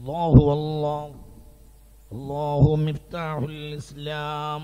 [0.00, 0.34] الله
[2.12, 4.60] الله മിഫ്താഹുൽ ഇസ്ലാം.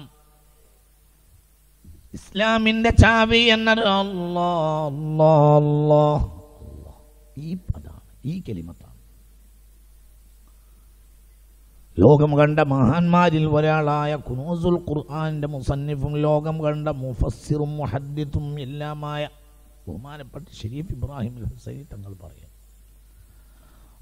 [2.14, 4.50] ഇസ്ലാമിന്റെ ചാവി എന്നത് അല്ലാ
[4.86, 6.92] അല്ലാ അല്ലാ.
[7.38, 8.96] ഈ പദാണ് ഈ കെലിമത്താണ്.
[11.98, 19.28] ലോകം കണ്ട മഹാന്മാരിൽ ഒരാളായ കുനൂസുൽ ഖുർആാനിന്റെ മുസന്നിഫും ലോകം കണ്ട മുഫസ്സിറും മുഹദ്ദിത്തും എല്ലാമായ
[19.88, 22.45] ബഹുമാനപ്പെട്ട ഷരീഫ് ഇബ്രാഹിം ഹുസൈൻ തങ്ങൾ പറയും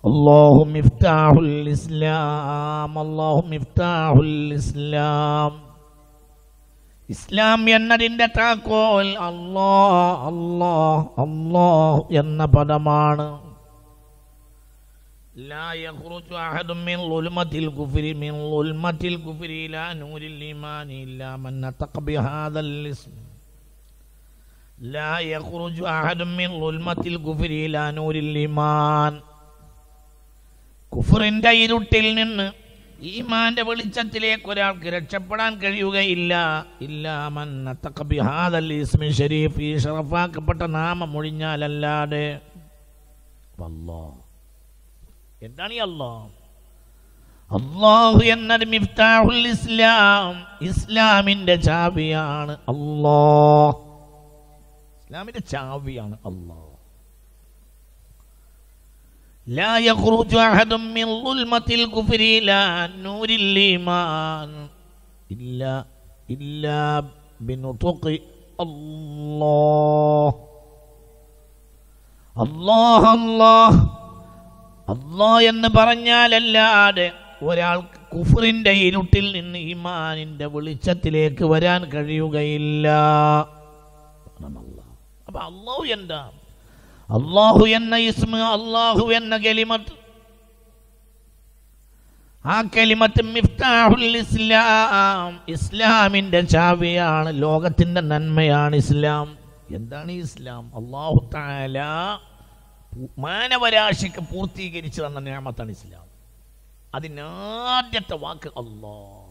[0.03, 5.53] അല്ലാഹു മിഫ്താഹുൽ ഇസ്ലാം അല്ലാഹു മിഫ്താഹുൽ ഇസ്ലാം
[7.09, 9.73] ഇസ്ലാം എന്നതിൻ്റെ താക്കോൽ അല്ലാ
[10.31, 10.73] അല്ലാ
[11.25, 13.27] അല്ലാഹ് എന്ന പദമാണ്
[15.45, 21.93] لا يخرج أحد من ظلمة الكفر من ظلمة الكفر إلى نور الإيمان إلا من نطق
[21.99, 23.13] بهذا الاسم
[24.87, 29.13] لا يخرج أحد من ظلمة الكفر إلى نور الإيمان
[30.96, 32.52] കുഫറിന്റെ ഇരുട്ടിൽ നിന്ന്
[33.02, 36.34] ഈമാന്റെ വെളിച്ചത്തിലേക്ക് ഒരാൾക്ക് രക്ഷപ്പെടാൻ കഴിയുകയില്ല.
[36.80, 37.50] ഇല്ലാമൻ
[39.12, 42.40] ഷരീഫ് ഈ ഷറഫാക്കപ്പെട്ട നാമം ഒഴിഞ്ഞാലല്ലാതെ.
[45.42, 46.30] എന്താണ് ഈ അല്ലോ?
[47.50, 50.46] അള്ളാഹു എന്നത് മിഫ്താഹുൽ ഇസ്ലാം.
[50.68, 53.76] ഇസ്ലാമിന്റെ ചാവിയാണ് അള്ളാഹ്
[55.04, 56.63] ഇസ്ലാമിന്റെ ചാവിയാണ് അള്ളാഹ്
[59.47, 62.59] لا يخرج أحد من ظلمة الكفر إلى
[62.97, 64.49] نور الإيمان
[65.29, 65.73] إلا
[66.29, 66.81] إلا
[67.39, 68.03] بنطق
[68.59, 70.29] الله
[72.35, 73.71] الله الله
[74.87, 77.07] അള്ളാ എന്ന് പറഞ്ഞാലല്ലാതെ
[77.41, 82.87] ഒരാൾക്ക് കുഫറിന്റെ ഇരുട്ടിൽ നിന്ന് ഈമാനിന്റെ വെളിച്ചത്തിലേക്ക് വരാൻ കഴിയുകയില്ല
[85.27, 86.21] അപ്പൊ അള്ളാഹു എന്താ
[87.10, 90.04] അള്ളാഹു എന്ന ഇസ്മ അള്ളാഹു എന്ന കെലിമത്ത്.
[92.46, 95.40] ആ കെലിമത്ത് മിഫ്താഹുൽ ഇസ്ലാം.
[95.48, 99.38] ഇസ്ലാമിന്റെ ചാവിയാണ് ലോകത്തിന്റെ നന്മയാണ് ഇസ്ലാം.
[99.74, 100.76] എന്താണ് ഈ ഇസ്ലാം?
[100.76, 101.82] അള്ളാഹു താല
[103.18, 106.04] മാനവരാശിക്ക് പൂർത്തീകരിച്ചു തന്ന നിയമത്താണ് ഇസ്ലാം.
[106.94, 109.30] അതിനാദ്യത്തെ വാക്ക് അള്ളാ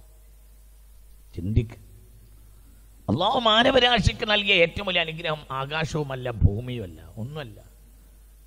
[1.35, 1.92] ചിന്തിക്ക്.
[3.08, 7.58] അള്ളാഹു മാനവരാശിക്ക് നൽകിയ ഏറ്റവും വലിയ അനുഗ്രഹം ആകാശവുമല്ല ഭൂമിയുമല്ല ഒന്നുമല്ല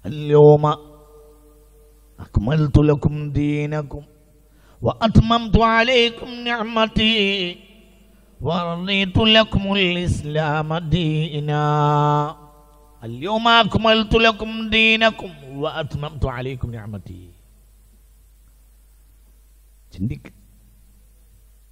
[0.05, 0.66] അല്ലോമ
[2.19, 4.03] അക്മൽതു ലക്കും ദീനക്കും
[4.81, 7.13] وأتممت عليكم نعمتي
[8.39, 11.66] ورضيت لكم الإسلام دينا
[13.03, 17.22] اليوم أكملت لكم دينكم وأتممت عليكم نعمتي
[19.91, 20.31] ചിന്തിക്ക്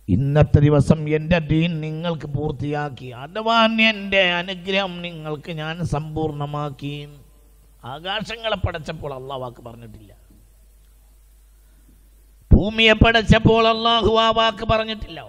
[0.08, 3.06] ഇന്നത്തെ ദിവസം എന്റെ ദീൻ നിങ്ങൾക്ക് പൂർത്തിയാക്കി.
[3.06, 7.08] അഥവാ എന്റെ അനുഗ്രഹം നിങ്ങൾക്ക് ഞാൻ സമ്പൂർണമാക്കി.
[7.84, 10.16] ആകാശങ്ങളെ പടച്ചപ്പോൾ അള്ളാഹ് പറഞ്ഞിട്ടില്ല.
[12.52, 15.20] ഭൂമിയെ പടച്ചപ്പോൾ അള്ളാഹു ആ വാക്ക് പറഞ്ഞിട്ടില്ല.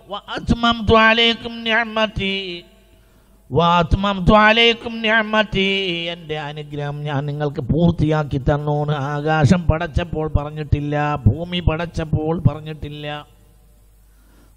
[6.12, 11.16] എന്റെ അനുഗ്രഹം ഞാൻ നിങ്ങൾക്ക് പൂർത്തിയാക്കി തന്നോന്ന് ആകാശം പടച്ചപ്പോൾ പറഞ്ഞിട്ടില്ല.
[11.28, 13.34] ഭൂമി പടച്ചപ്പോൾ പറഞ്ഞിട്ടില്ല.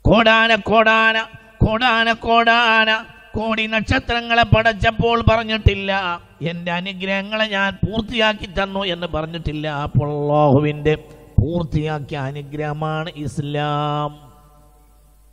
[0.02, 1.22] കോടാന കോടാന
[1.66, 3.04] കോടാന കോടാന.
[3.38, 5.92] കോടി നക്ഷത്രങ്ങളെ പടച്ചപ്പോൾ പറഞ്ഞിട്ടില്ല.
[6.42, 9.68] എന്റെ അനുഗ്രഹങ്ങളെ ഞാൻ പൂർത്തിയാക്കി തന്നു എന്ന് പറഞ്ഞിട്ടില്ല.
[9.68, 10.94] അപ്പോൾ അള്ളാഹുവിന്റെ
[11.40, 14.14] പൂർത്തിയാക്കിയ അനുഗ്രഹമാണ് ഇസ്ലാം.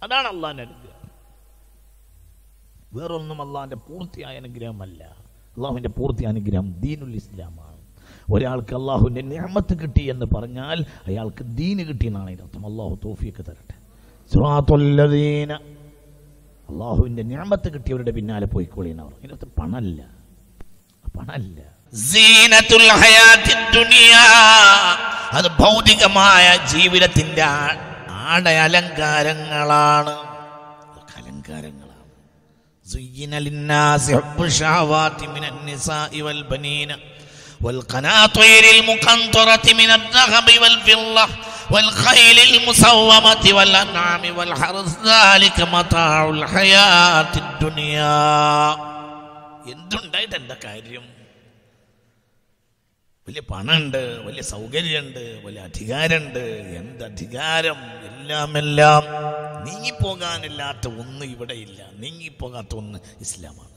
[0.03, 1.09] അതാണ് അള്ളാഹിന്റെ അനുഗ്രഹം.
[2.93, 5.03] വേറൊന്നും അള്ളാഹിന്റെ പൂർത്തിയായ അനുഗ്രഹമല്ല.
[5.03, 7.75] അള്ളാഹുവിന്റെ പൂർത്തി അനുഗ്രഹം ദീനുൽ ഇസ്ലാമാണ്.
[8.33, 13.84] ഒരാൾക്ക് അള്ളാഹുവിന്റെ നിയമത്ത് കിട്ടി എന്ന് പറഞ്ഞാൽ അയാൾക്ക് ദീന് കിട്ടി എന്നാണ് അതിന്റെ അർത്ഥം അള്ളാഹു തോഫിയൊക്കെ തരട്ടെ.
[14.30, 15.52] സുറാത്തുല്ലദീന
[16.68, 20.00] അള്ളാഹുവിൻ്റെ നിയമത്ത് കിട്ടിയവരുടെ പിന്നാലെ പോയിക്കോളി എന്ന് പറഞ്ഞു ഇതിനകത്ത് പണല്ല
[21.14, 21.58] പണല്ല
[22.02, 24.24] സീനത്തുൽ ഹയാത്തിൻ ദുനിയാ
[25.32, 27.76] അത് ഭൗതികമായ ജീവിതത്തിന്റെ ആ-
[28.26, 30.14] ആടയലങ്കാരങ്ങളാണ്
[30.88, 31.88] അതൊക്കെ അലങ്കാരങ്ങളാണ്
[32.86, 36.90] زين للناس حب الشهوات من النساء والبنين
[37.60, 41.26] والقناطير المقنطرة من الذهب والفضة
[41.70, 48.16] والخيل المسومة والأنعام والحرث ذلك متاع الحياة الدنيا
[49.72, 51.04] എന്തുണ്ടായിട്ട് എന്താ കാര്യം
[53.26, 56.44] വലിയ പണമുണ്ട് വലിയ സൗകര്യമുണ്ട് വലിയ അധികാരമുണ്ട്
[56.80, 57.78] എന്ത് അധികാരം
[58.08, 59.02] എല്ലാം എല്ലാം
[59.66, 63.76] നീങ്ങിപ്പോകാനില്ലാത്ത ഒന്ന് ഇവിടെ ഇല്ല നീങ്ങിപ്പോകാത്ത ഒന്ന് ഇസ്ലാമാണ്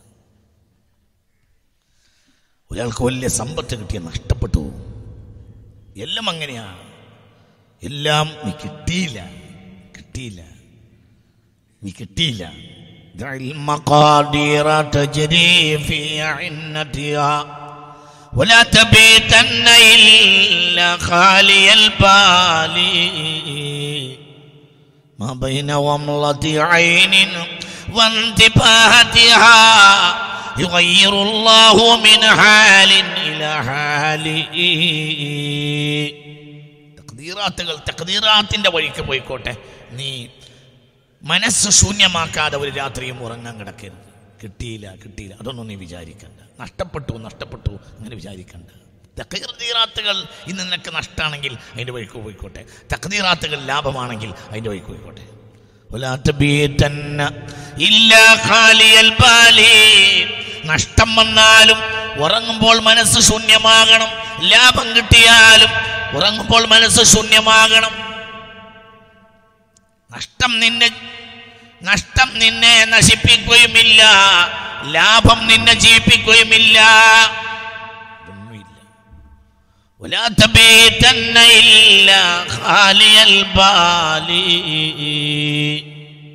[2.72, 4.80] ഒരാൾക്ക് വലിയ സമ്പത്ത് കിട്ടിയ നഷ്ടപ്പെട്ടു പോകും.
[5.98, 6.84] എല്ലാം അങ്ങനെയാണ്
[7.84, 9.18] എല്ലാം നീ കിട്ടിയില്ല
[9.98, 10.42] കിട്ടിയില്ല
[11.82, 12.44] നീ കിട്ടിയില്ല
[13.16, 17.46] دع المقادير تجري في عنتها
[18.34, 22.76] ولا تبيتن إلا خالي البال
[25.20, 27.14] ما بين وملة عين
[27.94, 29.54] وانتباهتها
[30.58, 34.26] يغير الله من حال إلى حال
[37.39, 39.57] തക്തീറാത്തുകൾ തക്തീറാത്തിന്റെ വഴിക്ക് പോയിക്കോട്ടെ.
[39.91, 40.27] നീ
[41.23, 44.09] മനസ്സ് ശൂന്യമാക്കാതെ ഒരു രാത്രിയും ഉറങ്ങാൻ കിടക്കരുത്.
[44.43, 45.35] കിട്ടിയില്ല കിട്ടിയില്ല.
[45.41, 46.63] അതൊന്നും നീ വിചാരിക്കണ്ട.
[46.63, 47.71] നഷ്ടപ്പെട്ടു നഷ്ടപ്പെട്ടു.
[47.71, 48.67] അങ്ങനെ വിചാരിക്കണ്ട.
[49.21, 52.65] തക്കീറാത്തുകൾ ഇന്ന് നിനക്ക് നഷ്ടമാണെങ്കിൽ അതിന്റെ വഴിക്ക് പോയിക്കോട്ടെ.
[52.93, 55.29] തക്കീറാത്തുകൾ ലാഭമാണെങ്കിൽ അതിന്റെ വഴിക്ക് പോയിക്കോട്ടെ.
[60.65, 61.77] നഷ്ടം വന്നാലും
[62.25, 64.09] ഉറങ്ങുമ്പോൾ മനസ്സ് ശൂന്യമാകണം.
[64.49, 67.94] ലാഭം കിട്ടിയാലും ഉറങ്ങുമ്പോൾ മനസ്സ് ശൂന്യമാകണം
[70.10, 70.90] നഷ്ടം നിന്നെ
[71.82, 74.02] നഷ്ടം നിന്നെ നശിപ്പിക്കുകയുമില്ല
[74.96, 76.78] ലാഭം നിന്നെ ജീവിപ്പിക്കുകയുമില്ല
[78.22, 78.78] ഇതൊന്നുമില്ല
[80.02, 82.22] ولا تبيتن إلا
[82.56, 84.30] خالي البال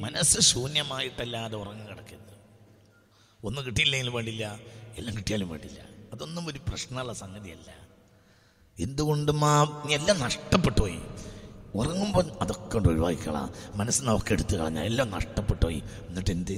[0.04, 2.34] മനസ്സ് ശൂന്യമായിട്ടല്ലാതെ ഉറങ്ങി കിടക്കരുത്
[3.40, 4.44] ഒന്നും കിട്ടിയില്ലെങ്കിലും വേണ്ടില്ല
[4.98, 5.80] എല്ലാം കിട്ടിയാലും വേണ്ടില്ല
[6.12, 7.68] അതൊന്നും ഒരു പ്രശ്നമുള്ള സംഗതിയല്ല
[8.77, 9.55] എന്തുകൊണ്ടും ആ
[9.91, 10.99] എല്ലാം നഷ്ടപ്പെട്ടു പോയി
[11.75, 13.49] ഉറങ്ങുമ്പോൾ അതൊക്കെ കൊണ്ട് ഒഴിവാക്കിക്കളാം.
[13.75, 16.55] മനസ്സിൽ ഒക്കെ എടുത്തു കളഞ്ഞാൽ എല്ലാം നഷ്ടപ്പെട്ടു പോയി എന്നിട്ട് എന്ത്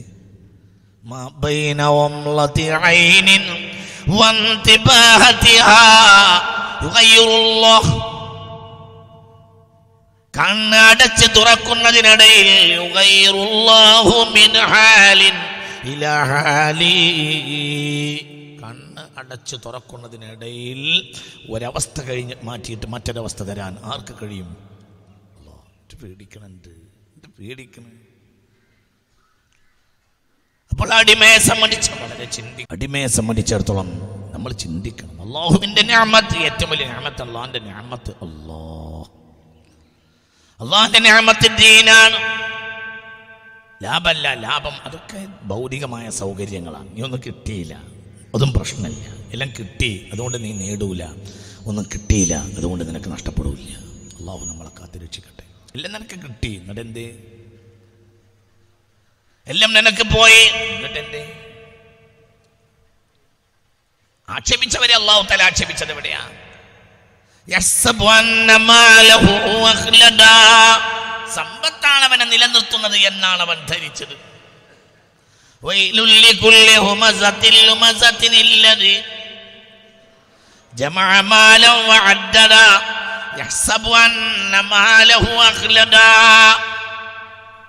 [10.34, 15.36] കണ്ണടച്ച് തുറക്കുന്നതിനിടയിൽ ഉഗൈറുല്ലാഹു മിൻ ഹാലിൻ
[19.26, 21.14] അടച്ച് തുറക്കുന്നതിനിടയിൽ
[21.50, 24.76] ഒരവസ്ഥ കഴിഞ്ഞ് മാറ്റിയിട്ട് മറ്റൊരവസ്ഥ തരാൻ ആർക്ക് കഴിയും?
[26.04, 26.68] പേടിക്കണുണ്ട്
[27.40, 27.92] പേടിക്കണം
[30.72, 33.92] അപ്പോൾ അടിമയെ സംബന്ധിച്ച് വളരെ ചിന്തി അടിമയെ സംബന്ധിച്ചിടത്തോളം
[34.32, 35.22] നമ്മൾ ചിന്തിക്കണം.
[35.22, 39.02] അള്ളാഹുവിന്റെ ഞാമത്ത് ഏറ്റവും വലിയ ഞാമത്ത് അള്ളാഹിന്റെ ഞാമത്ത് അല്ലാ
[40.60, 42.18] അള്ളാഹിന്റെ ഞാമത്ത് ദീനാണ്.
[43.84, 44.84] ലാഭമല്ല ലാഭം.
[44.84, 46.90] അതൊക്കെ ഭൗതികമായ സൗകര്യങ്ങളാണ്.
[46.90, 47.95] ഇനിയൊന്നും കിട്ടിയില്ല.
[48.36, 49.06] അതും പ്രശ്നമില്ല.
[49.34, 51.04] എല്ലാം കിട്ടി അതുകൊണ്ട് നീ നേടൂല.
[51.66, 53.78] ഒന്നും കിട്ടിയില്ല അതുകൊണ്ട് നിനക്ക് നഷ്ടപ്പെടില്ല.
[54.20, 55.44] അള്ളാഹു നമ്മളെ കാത്തിരക്ഷിക്കട്ടെ
[55.76, 56.56] എല്ലാം നിനക്ക് കിട്ടി.
[56.56, 57.20] എന്നിട്ട്
[59.48, 60.42] എല്ലാം നിനക്ക് പോയി.
[60.54, 61.42] എന്നിട്ട് എന്തേ
[64.30, 66.30] ആക്ഷേപിച്ചവരെ അള്ളാഹു തല ആക്ഷേപിച്ചത് എവിടെയാ.
[71.36, 74.35] സമ്പത്താണ് അവനെ നിലനിർത്തുന്നത് എന്നാണ് അവൻ ധരിച്ചത്.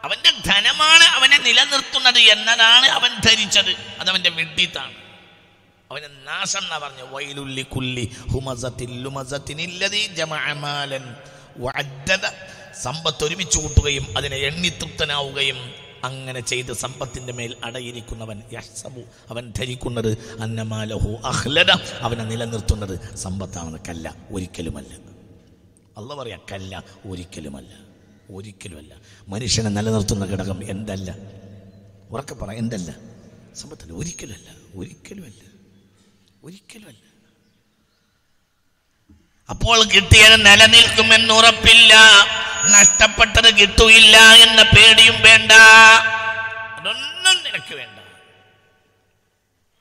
[0.05, 3.77] അവന്റെ ധനമാണ് അവനെ നിലനിർത്തുന്നത് എന്നതാണ് അവൻ ധരിച്ചത്.
[4.01, 4.93] അതവന്റെ വിഡ്ഢിത്താണ്.
[5.91, 9.03] അവന് നാശം എന്നാ പറഞ്ഞു വൈലുല്ലി കുല്ലി ഹുമസത്തിൽ
[12.83, 19.03] സമ്പത്ത് ഒരുമിച്ച് കൂട്ടുകയും അതിനെ എണ്ണിതൃപ്തനാവുകയും അങ്ങനെ ചെയ്ത് സമ്പത്തിന്റെ മേൽ അടയിരിക്കുന്നവൻ യഹ്സബു.
[19.29, 21.71] അവൻ ധരിക്കുന്നത് അന്നമാലഹു അഹ്ലദ.
[22.01, 24.93] അവനെ നിലനിർത്തുന്നത് സമ്പത്താണ് കല്ല ഒരിക്കലുമല്ല.
[25.97, 27.73] അല്ല പറയാ കല്ല ഒരിക്കലുമല്ല.
[28.31, 28.95] ഒരിക്കലുമല്ല.
[29.29, 31.17] മനുഷ്യനെ നിലനിർത്തുന്ന ഘടകം എന്തല്ല?
[32.11, 32.91] ഉറക്കെ പറ എന്തല്ല?
[33.55, 35.43] സമ്പത്തല്ല ഒരിക്കലുമല്ല ഒരിക്കലുമല്ല.
[36.45, 37.06] ഒരിക്കലുമല്ല.
[39.51, 41.95] അപ്പോൾ കിട്ടിയത് നിലനിൽക്കുമെന്ന് ഉറപ്പില്ല.
[42.65, 45.53] നഷ്ടപ്പെട്ടത് കിട്ടൂയില്ല എന്ന പേടിയും വേണ്ട.
[45.53, 47.99] അതൊന്നും നിനക്ക് വേണ്ട.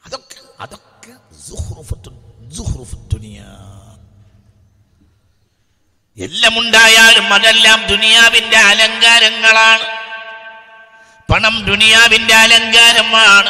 [0.05, 1.12] അതൊക്കെ അതൊക്കെ
[1.50, 3.43] സുഹ്റുഫത്തു- സുഹ്റുഫു ദുനിയാ.
[6.17, 10.05] എല്ലാം ഉണ്ടായാലും അതെല്ലാം ദുനിയാവിന്റെ അലങ്കാരങ്ങളാണ്.
[11.31, 13.50] പണം ദുനിയാവിന്റെ അലങ്കാരമാണ്.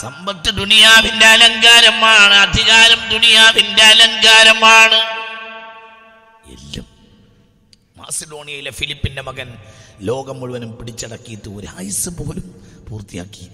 [0.00, 2.34] സമ്പത്ത് ദുനിയാവിന്റെ അലങ്കാരമാണ്.
[2.34, 5.17] അധികാരം ദുനിയാവിന്റെ അലങ്കാരമാണ്.
[8.08, 9.48] മാസിഡോണിയയിലെ ഫിലിപ്പിന്റെ മകൻ
[10.08, 12.46] ലോകം മുഴുവനും പിടിച്ചടക്കിയിട്ട് ഒരു ആയുസ് പോലും
[12.88, 13.44] പൂർത്തിയാക്കി.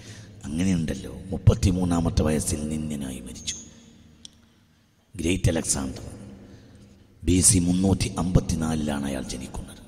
[0.45, 3.55] അങ്ങനെയുണ്ടല്ലോ മുപ്പത്തിമൂന്നാമത്തെ വയസ്സിൽ നിന്ദനായി മരിച്ചു.
[5.15, 6.05] ഗ്രേറ്റ് അലക്സാണ്ടർ
[7.23, 9.81] ബി സി മുന്നൂറ്റി അമ്പത്തിനാലിലാണ് അയാൾ ജനിക്കുന്നത്.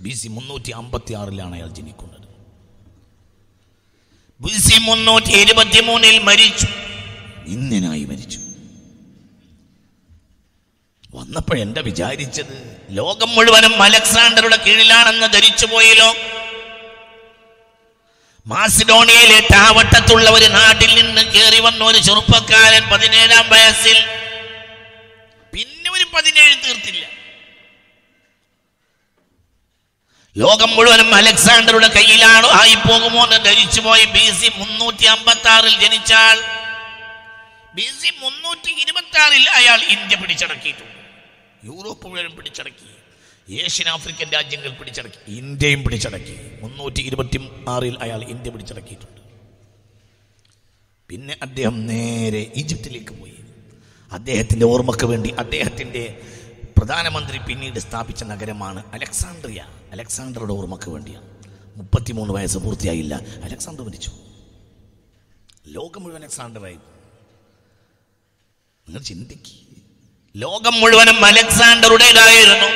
[0.00, 2.28] ബി സി മുന്നൂറ്റി അമ്പത്തി ആറിലാണ് അയാൾ ജനിക്കുന്നത്.
[4.40, 6.68] ബി സി മുന്നൂറ്റി ഇരുപത്തി മൂന്നിൽ മരിച്ചു.
[7.48, 8.40] നിന്ദനായി മരിച്ചു.
[11.28, 12.52] വന്നപ്പോഴെന്താ വിചാരിച്ചത്?
[12.98, 16.10] ലോകം മുഴുവനും അലക്സാണ്ടറുടെ കീഴിലാണെന്ന് ധരിച്ചു പോയല്ലോ.
[18.52, 23.98] മാസിഡോണിയയിലെ താവട്ടത്തുള്ള ഒരു നാട്ടിൽ നിന്ന് കയറി വന്ന ഒരു ചെറുപ്പക്കാരൻ പതിനേഴാം വയസ്സിൽ.
[25.52, 27.04] പിന്നെ ഒരു പതിനേഴ് തീർത്തില്ല.
[30.36, 36.38] ലോകം മുഴുവനും അലക്സാണ്ടറുടെ കയ്യിലാണ് ആയി പോകുമോ എന്ന് ധരിച്ചു പോയി ബി സി മുന്നൂറ്റി അമ്പത്തി ആറിൽ ജനിച്ചാൽ
[37.76, 40.97] ബി സി മുന്നൂറ്റി ഇരുപത്തി ആറിൽ അയാൾ ഇന്ത്യ പിടിച്ചടക്കിയിട്ടുണ്ട്.
[41.64, 43.08] യൂറോപ്പ് മുഴുവൻ പിടിച്ചടക്കി.
[43.52, 45.30] ഏഷ്യൻ ആഫ്രിക്കൻ രാജ്യങ്ങൾ പിടിച്ചടക്കി.
[45.30, 46.62] ഇന്ത്യയും പിടിച്ചടക്കി.
[46.62, 49.20] മുന്നൂറ്റി ഇരുപത്തി ആറിൽ അയാൾ ഇന്ത്യ പിടിച്ചടക്കിയിട്ടുണ്ട്.
[51.08, 53.34] പിന്നെ അദ്ദേഹം നേരെ ഈജിപ്തിലേക്ക് പോയി.
[54.12, 56.20] അദ്ദേഹത്തിന്റെ ഓർമ്മയ്ക്ക് വേണ്ടി അദ്ദേഹത്തിന്റെ
[56.78, 59.64] പ്രധാനമന്ത്രി പിന്നീട് സ്ഥാപിച്ച നഗരമാണ് അലക്സാണ്ട്രിയ.
[59.92, 61.38] അലക്സാണ്ടറുടെ ഓർമ്മയ്ക്ക് വേണ്ടിയാണ്.
[61.76, 63.14] മുപ്പത്തിമൂന്ന് വയസ്സ് പൂർത്തിയായില്ല.
[63.42, 64.10] അലക്സാണ്ടർ മരിച്ചു.
[65.66, 66.76] ലോകം മുഴുവൻ അലക്സാണ്ടറായി.
[68.88, 69.67] നിങ്ങൾ ചിന്തിക്കുക
[70.42, 72.68] ലോകം മുഴുവനും അലക്സാണ്ടറുടേതായിരുന്നു.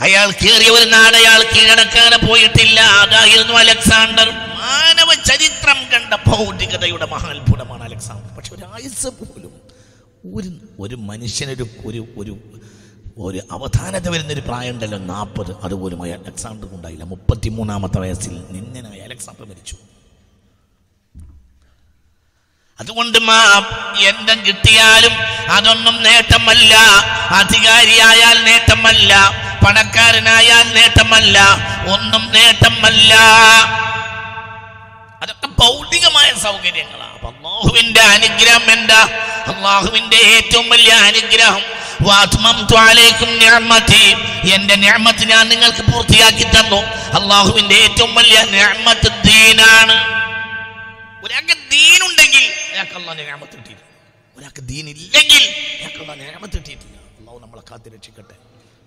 [0.00, 2.80] അയാൾ കയറിയ ഒരു നാട് അയാൾ കീഴടക്കാതെ പോയിട്ടില്ല.
[2.80, 4.28] അതായിരുന്നു അലക്സാണ്ടർ.
[4.30, 8.30] മാനവ ചരിത്രം കണ്ട ഭൗതികതയുടെ മഹാത്ഭുതമാണ് അലക്സാണ്ടർ.
[8.36, 9.52] പക്ഷെ ഒരു ആയുസ് പോലും
[10.34, 12.34] ഒരു ഒരു മനുഷ്യനൊരു ഒരു ഒരു
[13.18, 19.76] ഒരു അവധാനത വരുന്നൊരു പ്രായം ഉണ്ടല്ലോ നാൽപ്പത് അതുപോലും അയാൾ അലക്സാണ്ടർ ഉണ്ടായില്ല മുപ്പത്തിമൂന്നാമത്തെ വയസ്സിൽ നിന്നനായ അലക്സാണ്ടർ മരിച്ചു.
[22.80, 23.62] അതുകൊണ്ട് മാ
[23.98, 25.12] എന്തും കിട്ടിയാലും
[25.52, 26.74] അതൊന്നും നേട്ടമല്ല.
[27.30, 29.30] അധികാരിയായാൽ നേട്ടമല്ല.
[29.66, 31.56] പണക്കാരനായാൽ നേട്ടമല്ല.
[31.94, 33.14] ഒന്നും നേട്ടമല്ല.
[35.22, 39.02] അതൊക്കെ ഭൗതികമായ സൗകര്യങ്ങളാണ് അള്ളാഹുവിന്റെ അനുഗ്രഹം എന്താ?
[39.46, 41.62] അള്ളാഹുവിന്റെ ഏറ്റവും വലിയ അനുഗ്രഹം.
[44.52, 46.76] എന്റെ ഞാമത്ത് ഞാൻ നിങ്ങൾക്ക് പൂർത്തിയാക്കി തന്നു.
[47.20, 50.22] അള്ളാഹുവിന്റെ ഏറ്റവും വലിയ ഞാമത്ത് ദീനാണ്.
[51.24, 52.21] ഒരാൾക്ക് ദീനുണ്ടെങ്കിൽ
[52.82, 53.90] അയാൾക്ക് അള്ളാഹ് നിഅമത്ത് കിട്ടിയിട്ടില്ല.
[54.36, 55.42] ഒരാൾക്ക് ദീനില്ലെങ്കിൽ
[55.80, 56.96] അയാൾക്ക് അള്ളാഹ് നിഅമത്ത് കിട്ടിയിട്ടില്ല.
[57.18, 58.36] അള്ളാഹു നമ്മളെ കാത്തി രക്ഷിക്കട്ടെ.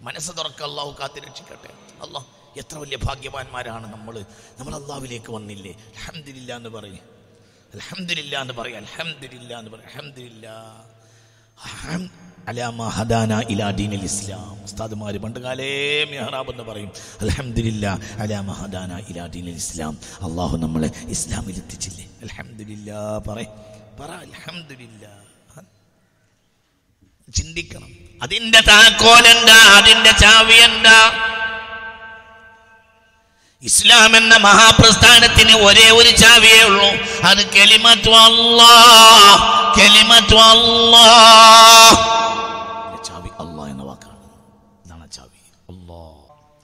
[0.08, 1.72] മനസ്സ് തുറക്ക അള്ളാഹു കാത്തി രക്ഷിക്കട്ടെ.
[2.06, 2.26] അള്ളാഹ്
[2.62, 4.16] എത്ര വലിയ ഭാഗ്യവാന്മാരാണ് നമ്മൾ
[4.58, 5.74] നമ്മൾ അള്ളാഹുവിലേക്ക് വന്നില്ലേ?
[5.92, 7.04] അലഹമില്ല എന്ന് പറയും.
[7.74, 8.78] അലഹമില്ല എന്ന് പറയും.
[8.82, 9.88] അലഹമില്ല എന്ന് പറയും.
[9.92, 10.48] അലഹമില്ല
[12.52, 14.56] അലാമ ഹദാന ഇലാ ദീനിൽ ഇസ്ലാം.
[14.68, 15.40] ഉസ്താദുമാർ പണ്ട്
[16.12, 16.92] മെഹ്റാബ് എന്ന് പറയും.
[17.24, 17.86] അൽഹംദുലില്ല
[18.24, 19.94] അലാമ ഹദാന ഇലാ ദീനിൽ ഇസ്ലാം.
[20.28, 22.92] അള്ളാഹു നമ്മളെ ഇസ്ലാമിൽ എത്തിച്ചില്ലേ അലഹമില്ല
[23.30, 23.40] പറ
[24.00, 24.10] പറ
[27.32, 27.90] ചിന്തിക്കണം.
[28.22, 29.58] അതിന്റെ താക്കോലെന്താ?
[29.78, 31.00] അതിന്റെ ചാവി എന്താ?
[33.62, 36.90] ഇസ്ലാം എന്ന മഹാപ്രസ്ഥാനത്തിന് ഒരേ ഒരു ചാവിയേ ഉള്ളൂ.
[37.30, 38.16] അത് കെലിമത്വ
[39.78, 40.40] കെലിമത്വ
[43.04, 44.24] ചാവി അള്ളാഹ് എന്ന വാക്കാണ്.
[44.86, 45.42] ഇതാണ് ചാവി.
[45.74, 46.20] അള്ളാഹ്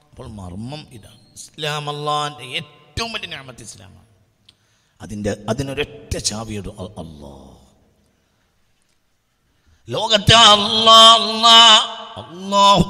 [0.09, 1.19] അപ്പോൾ മർമ്മം ഇതാണ്.
[1.35, 4.00] ഇസ്ലാം അള്ളാന്റെ ഏറ്റവും വലിയ ഞാമത്ത് ഇസ്ലാമാണ്.
[5.01, 7.33] അതിന്റെ അതിനൊരൊറ്റ ചാവിയുടെ അ- അല്ലാ
[9.87, 11.59] ലോകത്തെ അല്ലാ അല്ലാ
[12.17, 12.83] അല്ലാഹു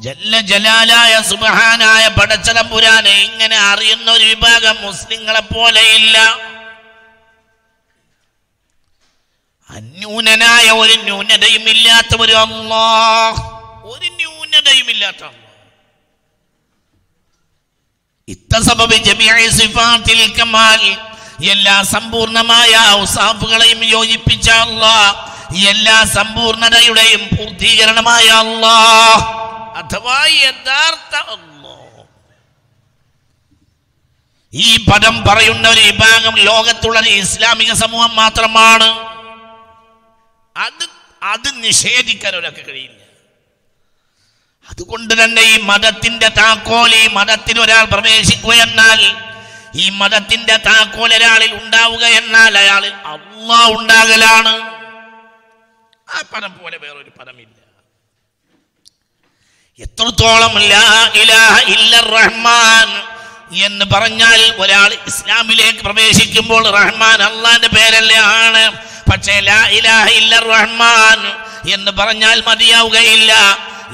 [0.00, 6.16] ജല്ല ജലാലായ സുബഹാനായ പടച്ചതമ്പുരാനെ ഇങ്ങനെ അറിയുന്ന ഒരു വിഭാഗം മുസ്ലിങ്ങളെ പോലെ ഇല്ല.
[9.70, 12.84] അന്യൂനനായ ഒരു ന്യൂനതയും ഇല്ലാത്ത ഒരു അല്ലാ
[13.84, 15.24] ഒരു ന്യൂനതയും ഇല്ലാത്ത
[18.28, 20.82] ഇത്തസബബി ജമിഅ സിഫാത്തിൽ കമാൽ
[21.44, 24.96] എല്ലാ സമ്പൂർണമായ ഔസാഫുകളെയും യോജിപ്പിച്ച അള്ളാ
[25.68, 28.76] എല്ലാ സമ്പൂർണതയുടെയും പൂർത്തീകരണമായ അള്ളാ
[29.76, 31.16] അഥവാ യഥാർത്ഥ
[34.54, 38.88] ഈ പദം പറയുന്ന ഒരു വിഭാഗം ലോകത്തുള്ള ഒരു ഇസ്ലാമിക സമൂഹം മാത്രമാണ്.
[40.56, 40.88] അത്
[41.22, 43.00] അത് നിഷേധിക്കാൻ ഒരാൾക്ക് കഴിയില്ല.
[44.70, 49.25] അതുകൊണ്ട് തന്നെ ഈ മതത്തിന്റെ താക്കോൽ ഈ മതത്തിൽ ഒരാൾ പ്രവേശിക്കുക എന്നാൽ
[49.82, 54.54] ഈ മതത്തിന്റെ താക്കോൽ ഒരാളിൽ ഉണ്ടാവുക എന്നാൽ അയാളിൽ അള്ളാ ഉണ്ടാകലാണ്.
[56.14, 57.56] ആ പദം പോലെ വേറൊരു പദമില്ല.
[59.80, 60.54] എത്രത്തോളം
[62.16, 62.88] റഹ്മാൻ
[63.66, 68.64] എന്ന് പറഞ്ഞാൽ ഒരാൾ ഇസ്ലാമിലേക്ക് പ്രവേശിക്കുമ്പോൾ റഹ്മാൻ അള്ളാന്റെ പേരല്ലേ ആണ്.
[69.10, 71.18] പക്ഷേ ലാ ഇലാഹ ഇല്ല റഹ്മാൻ
[71.74, 73.32] എന്ന് പറഞ്ഞാൽ മതിയാവുകയില്ല.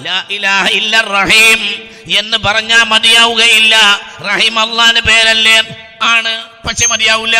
[0.07, 1.61] ലാ ഇലാഹ ഇല്ല റഹീം
[2.09, 4.01] എന്ന് പറഞ്ഞാൽ മതിയാവുകയില്ല.
[4.21, 5.63] റഹിം അള്ളാന്റെ പേരല്ലേ?
[6.03, 6.51] ആണ്.
[6.67, 7.39] പക്ഷെ മതിയാവില്ല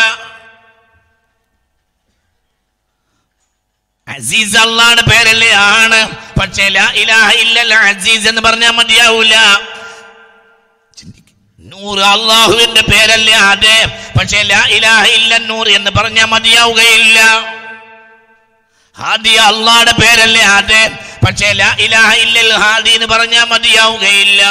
[4.07, 5.51] അസീസ് അള്ളാന്റെ പേരല്ലേ?
[5.51, 6.09] ആണ്.
[6.39, 6.63] പക്ഷേ
[7.73, 9.35] അസീസ് എന്ന് പറഞ്ഞാൽ മതിയാവൂല.
[11.59, 14.09] നൂറ് അള്ളാഹുവിന്റെ പേരല്ലേ അതെ?
[14.19, 14.37] പക്ഷേ
[15.07, 17.19] ഇല്ല നൂറ് എന്ന് പറഞ്ഞാൽ മതിയാവുകയില്ല.
[18.97, 20.91] ഹാദിയ അള്ളാന്റെ പേരല്ലേ അതെ?
[21.25, 24.41] പക്ഷേ ലാ ഇലാഹ ഇല്ലൽ ഹാദി എന്ന് പറഞ്ഞാൽ മതിയാവുകയില്ല.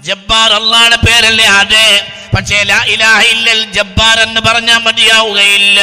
[0.00, 1.88] ജബ്ബാർ അള്ളാടെ പേരല്ലേ അതെ
[2.34, 5.80] പക്ഷേ ലാ ഇലാഹ ഇല്ലൽ ജബ്ബാർ എന്ന് പറഞ്ഞാൽ മതിയാവുകയില്ല.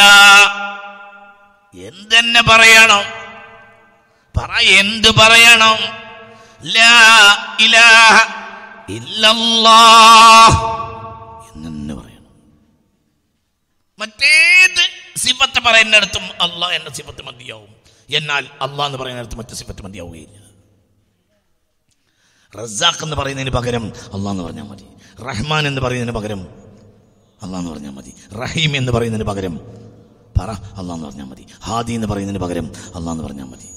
[1.74, 3.04] എന്തെന്നെ പറയണം?
[4.36, 5.78] പറ എന്ത് പറയണം?
[6.76, 6.94] ലാ
[7.60, 8.18] ഇലാഹ
[8.90, 10.58] ഇല്ലല്ലാഹ്
[12.00, 12.34] പറയണം.
[14.00, 14.84] മറ്റേത്
[15.24, 17.72] സിഫത്ത് പറയുന്നിടത്തും അള്ളാഹ് എന്ന സിഫത്ത് മതിയാവും.
[18.10, 20.48] എന്നാൽ അള്ളാഹ് എന്ന് പറയുന്നിടത്ത് മറ്റു സിഫത്ത് മതിയാവുകയില്ല.
[22.58, 24.86] റസാഖ് എന്ന് പറയുന്നതിന് പകരം അള്ളാഹ് എന്ന് പറഞ്ഞാൽ മതി.
[25.20, 26.42] റഹ്മാൻ എന്ന് പറയുന്നതിന് പകരം
[27.44, 28.14] അള്ളാഹ് എന്ന് പറഞ്ഞാൽ മതി.
[28.34, 29.60] റഹീം എന്ന് പറയുന്നതിന് പകരം
[30.40, 31.46] പറ അള്ളാന്ന് പറഞ്ഞാൽ മതി.
[31.64, 33.70] ഹാദി എന്ന് പറയുന്നതിന് പകരം അള്ളാഹ് എന്ന് പറഞ്ഞാൽ മതി.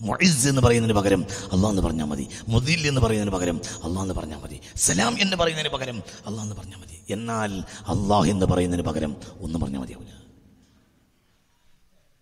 [0.00, 2.28] മൊയിസ് എന്ന് പറയുന്നതിന് പകരം അള്ളാഹ് എന്ന് പറഞ്ഞാൽ മതി.
[2.48, 4.60] മുദിൽ എന്ന് പറയുന്നതിന് പകരം അള്ളാഹ് എന്ന് പറഞ്ഞാൽ മതി.
[4.76, 7.00] സലാം എന്ന് പറയുന്നതിന് പകരം അള്ളാഹ് എന്ന് പറഞ്ഞാൽ മതി.
[7.10, 10.19] എന്നാൽ അള്ളാഹ് എന്ന് പറയുന്നതിന് പകരം ഒന്നും പറഞ്ഞാൽ മതിയാവില്ല.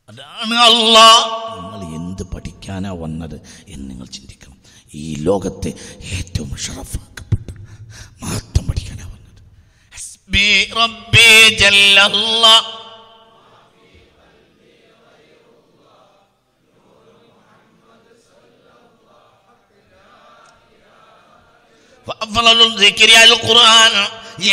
[0.08, 0.98] അതാണ് അല്ല
[1.54, 3.36] നിങ്ങൾ എന്ത് പഠിക്കാനാ വന്നത്
[3.68, 4.56] എന്ന് നിങ്ങൾ ചിന്തിക്കണം
[4.94, 5.70] ഈ ലോകത്തെ
[6.10, 7.48] ഏറ്റവും ഷറഫാക്കപ്പെട്ട
[8.22, 9.42] മാത്രം പഠിക്കാനാ വന്നത്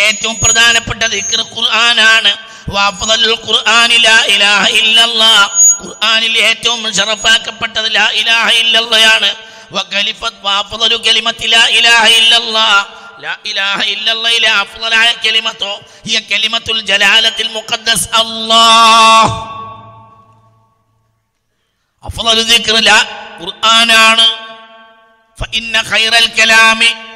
[0.02, 2.32] ഏറ്റവും പ്രധാനപ്പെട്ട ദിക്ർ ഖുർആനാണ്
[2.75, 5.47] വഅഫ്ളലുൽ ഖുർആനി ലാ ഇലാഹ ഇല്ലല്ലാഹ്
[5.83, 9.31] ഖുർആനിൽ ഏറ്റവും ഷറഫാക്കപ്പെട്ടത് ലാ ഇലാഹ ഇല്ലല്ലാഹയാണ്
[9.77, 12.81] വഖലിഫത്ത് വഅഫ്ളലു കലിമത്തി ലാ ഇലാഹ ഇല്ലല്ലാഹ്
[13.25, 15.73] ലാ ഇലാഹ ഇല്ലല്ലാഹിലെ അഫ്ളലായ കലിമത്തോ
[16.07, 19.33] ഹിയ കലിമത്തുൽ ജലാലത്തിൽ മുഖദ്ദസ് അല്ലാഹ്
[22.05, 22.99] അഫ്ളലു ദിക്ർ ലാ
[23.41, 24.27] ഖുർആനാണ്
[25.39, 27.14] ഫഇന്ന ഖൈറൽ കലാമി കലാമുള്ള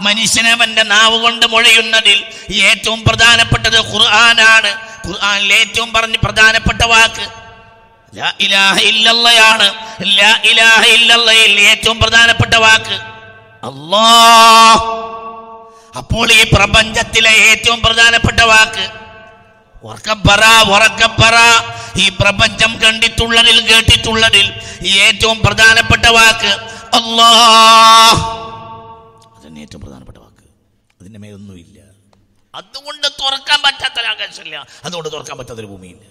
[0.00, 4.72] മനുഷ്യനവന്റെ നാവ് കൊണ്ട് മൊഴിയുന്നതിൽ ഏറ്റവും പ്രധാനപ്പെട്ടത് ഖുർആനാണ്.
[5.08, 7.24] ഖുർആനിൽ ഏറ്റവും പറഞ്ഞ് പ്രധാനപ്പെട്ട വാക്ക്.
[10.86, 12.96] ഇല്ലല്ലയിൽ ഏറ്റവും പ്രധാനപ്പെട്ട വാക്ക്.
[15.98, 18.84] അപ്പോൾ ഈ പ്രപഞ്ചത്തിലെ ഏറ്റവും പ്രധാനപ്പെട്ട വാക്ക്.
[19.84, 21.36] ഉറക്കപ്പറ
[21.96, 24.52] ഈ പ്രപഞ്ചം കണ്ടിട്ടുള്ളതിൽ കേട്ടിട്ടുള്ളതിൽ
[24.88, 26.80] ഏറ്റവും പ്രധാനപ്പെട്ട വാക്ക്.
[26.96, 28.40] അല്ലാഹ്
[29.36, 30.44] അതന്നെ ഏറ്റവും പ്രധാനപ്പെട്ട വാക്ക്
[31.00, 31.80] അതിന്റെ മേലൊന്നുമില്ല
[32.54, 34.56] അതുകൊണ്ട് തുറക്കാൻ പറ്റാത്ത ആകാശമില്ല.
[34.84, 36.04] അതുകൊണ്ട് തുറക്കാൻ പറ്റാത്തൊരു ഭൂമിയില്ല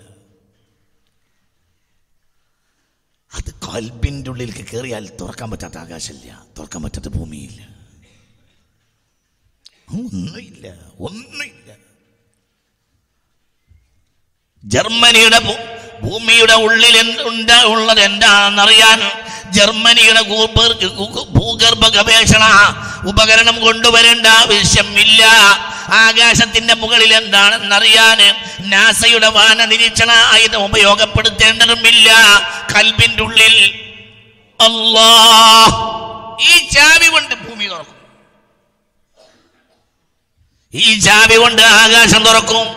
[3.32, 6.46] അത് കൽബിന്റെ ഉള്ളിലേക്ക് കയറിയാൽ തുറക്കാൻ പറ്റാത്ത ആകാശമില്ല.
[6.58, 7.62] തുറക്കാൻ പറ്റാത്ത ഭൂമിയില്ല.
[9.90, 10.68] ഒന്നുമില്ല
[11.00, 11.70] ഒന്നുമില്ല.
[14.64, 15.40] ജർമ്മനിയുടെ
[16.04, 19.00] ഭൂമിയുടെ ഉള്ളിൽ എന്ത് ഉണ്ട് ഉള്ളത് എന്താണെന്നറിയാൻ
[19.58, 20.22] ജർമ്മനിയുടെ
[21.38, 22.44] ഭൂഗർഭ ഗവേഷണ
[23.10, 25.24] ഉപകരണം കൊണ്ടുവരേണ്ട ആവശ്യമില്ല.
[25.94, 28.20] ആകാശത്തിന്റെ മുകളിൽ എന്താണെന്നറിയാൻ
[28.70, 32.10] നാസയുടെ വാന നിരീക്ഷണ ആയുധം ഉപയോഗപ്പെടുത്തേണ്ടതുമില്ല.
[32.76, 33.56] കൽബിന്റെ ഉള്ളിൽ
[34.60, 35.12] അല്ലാ
[36.42, 37.96] ഈ ചാവി കൊണ്ട് ഭൂമി തുറക്കും.
[40.74, 42.68] ഈ ചാവി കൊണ്ട് ആകാശം തുറക്കും.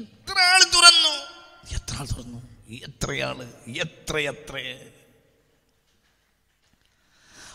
[0.00, 1.14] എത്ര ആൾ തുറന്നു?
[1.74, 2.38] എത്ര ആൾ തുറന്നു?
[2.88, 3.38] എത്രയാൾ?
[3.68, 4.56] എത്ര എത്ര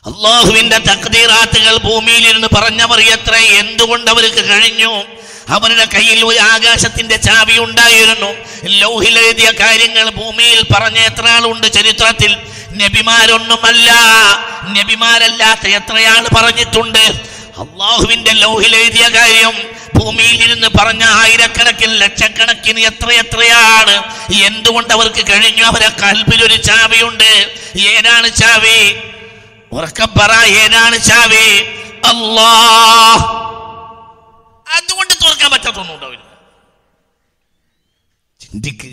[0.10, 5.04] അള്ളാഹുവിന്റെ തക്തീറാത്തുകൾ ഭൂമിയിലിരുന്ന് പറഞ്ഞവർ എത്ര എന്തുകൊണ്ട് അവർക്ക് കഴിഞ്ഞു?
[5.50, 8.34] അവരുടെ കയ്യിൽ ഒരു ആകാശത്തിന്റെ ചാവി ഉണ്ടായിരുന്നു.
[8.64, 12.38] ലൗഹിൽ എഴുതിയ കാര്യങ്ങൾ ഭൂമിയിൽ പറഞ്ഞ എത്ര ആളുണ്ട് ചരിത്രത്തിൽ?
[12.74, 13.92] നബിമാരൊന്നുമല്ല.
[14.80, 17.04] നബിമാരല്ലാത്ത എത്രയാൾ പറഞ്ഞിട്ടുണ്ട്?
[17.64, 19.54] അള്ളാഹുവിന്റെ ലൗഹിൽ എഴുതിയ കാര്യം
[19.96, 24.04] ഭൂമിയിൽ ഇരുന്ന് പറഞ്ഞ ആയിരക്കണക്കിന് ലക്ഷക്കണക്കിന് എത്ര എത്രയാണ്
[24.44, 25.64] എന്തുകൊണ്ട് അവർക്ക് കഴിഞ്ഞു?
[25.64, 27.52] അവരെ കൽപ്പിലൊരു ചാവിയുണ്ട്.
[27.80, 28.96] ഏതാണ് ചാവി?
[30.48, 31.66] ഏതാണ് ചാവി?
[32.06, 32.52] അല്ലാ
[34.78, 36.40] അതുകൊണ്ട് തുറക്കാൻ പറ്റാത്തൊന്നും ഉണ്ടാവില്ല.
[38.40, 38.88] ചിന്തിക്ക്.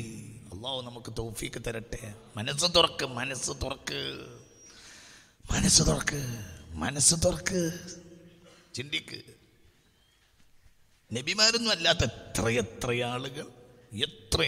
[0.55, 2.15] അള്ളാഹു നമുക്ക് തോഫിക്ക് തരട്ടെ.
[2.37, 4.27] മനസ്സ് തുറക്ക് മനസ്സ് തുറക്ക്.
[5.53, 7.73] മനസ്സ് തുറക്ക് മനസ്സ് തുറക്ക്.
[8.75, 9.23] ചിന്തിക്ക്.
[11.13, 13.47] നബിമാരൊന്നും അല്ലാത്ത എത്ര എത്ര ആളുകൾ?
[13.93, 14.43] എത്ര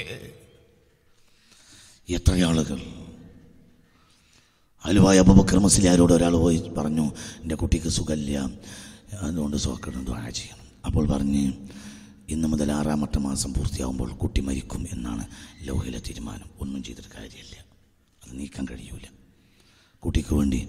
[2.08, 3.07] എത്ര ആളുകൾ
[4.84, 8.50] അലുവായ അബുബക്കർ മുസ്ലിയാരോട് ഒരാൾ പോയി പറഞ്ഞു എന്റെ കുട്ടിക്ക് സുഖമില്ല.
[9.20, 10.68] അതുകൊണ്ട് സോക്കടും ദ്വാര ചെയ്യണം.
[10.86, 11.52] അപ്പോൾ പറഞ്ഞ്
[12.28, 15.26] ഇന്ന് മുതൽ ആറാമത്തെ മാസം പൂർത്തിയാകുമ്പോൾ കുട്ടി മരിക്കും എന്നാണ്
[15.62, 16.50] ലോഹയിലെ തീരുമാനം.
[16.60, 17.64] ഒന്നും ചെയ്തിട്ട് കാര്യമില്ല.
[18.26, 19.06] അത് നീക്കാൻ കഴിയൂല.
[20.04, 20.68] കുട്ടിക്ക് വേണ്ടി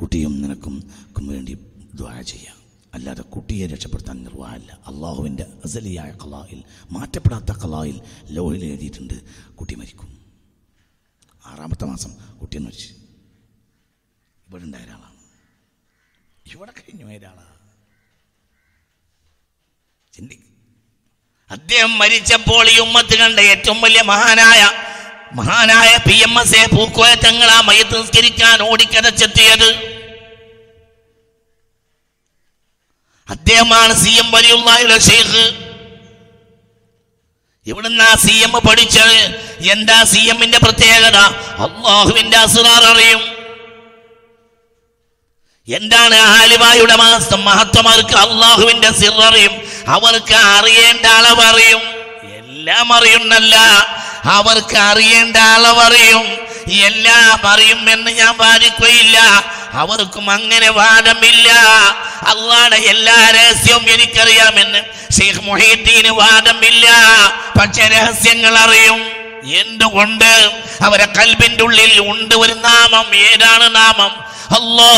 [0.00, 0.82] കുട്ടിയും നിനക്കും
[1.22, 1.54] വേണ്ടി
[1.94, 2.56] ദ്വാര ചെയ്യാം.
[2.94, 9.14] അല്ലാതെ കുട്ടിയെ രക്ഷപ്പെടുത്താൻ നിർവാഹമല്ല അള്ളാഹുവിന്റെ അസലിയായ കലായിൽ മാറ്റപ്പെടാത്ത കലായിൽ ലോഹിൽ എഴുതിയിട്ടുണ്ട്
[9.54, 10.18] കുട്ടി മരിക്കും.
[11.46, 13.03] ആറാമത്തെ മാസം കുട്ടിയെന്ന് മരിച്ചു.
[14.48, 15.18] ഇവിടെ ഉണ്ടായ ഒരാളാണ്.
[16.46, 17.50] ഇവിടെ കഴിഞ്ഞു ഒരാളാണ്.
[21.50, 24.62] അദ്ദേഹം മരിച്ചപ്പോൾ ഈ ഉമ്മത്ത് കണ്ട ഏറ്റവും വലിയ മഹാനായ
[25.34, 29.70] മഹാനായ P M S A Pookoya Thangal ആ മയത്ത് നിസ്കരിക്കാൻ ഓടിക്കതച്ചെത്തിയത്.
[33.28, 35.44] അദ്ദേഹമാണ് സി എം വലിയുള്ള ഷെയ്ഖ്
[37.66, 39.20] ഇവിടുന്ന് സി എം പഠിച്ചത്?
[39.74, 41.18] എന്താ സി എമ്മിന്റെ പ്രത്യേകത?
[41.64, 43.33] അള്ളാഹുവിന്റെ അസുറാർ അറിയും.
[45.68, 47.44] എന്താണ് ആലിവായുടെ മാസം?
[47.44, 51.80] മഹത്വമാർക്ക് അള്ളാഹുവിന്റെ സിററിയും അവർക്ക് അറിയേണ്ട അളവറിയും
[52.36, 53.56] എല്ലാം അറിയുന്നല്ല.
[54.24, 56.38] അവർക്ക് അറിയേണ്ട അളവറിയും
[56.72, 59.18] എല്ലാം അറിയും എന്ന് ഞാൻ വാദിക്കുകയില്ല.
[59.72, 61.52] അവർക്കും അങ്ങനെ വാദമില്ല.
[62.22, 66.88] അള്ളാടെ എല്ലാ രഹസ്യവും എനിക്കറിയാമെന്ന് ഷെയ്ഖ് മൊഹീദ്ദീന് വാദമില്ല.
[67.60, 69.06] പക്ഷെ രഹസ്യങ്ങൾ അറിയും.
[69.54, 70.50] എന്തുകൊണ്ട്?
[70.80, 73.14] അവരെ കൽബിന്റെ ഉള്ളിൽ ഉണ്ട് ഒരു നാമം.
[73.14, 74.33] ഏതാണ് നാമം?
[74.50, 74.90] അല്ലാ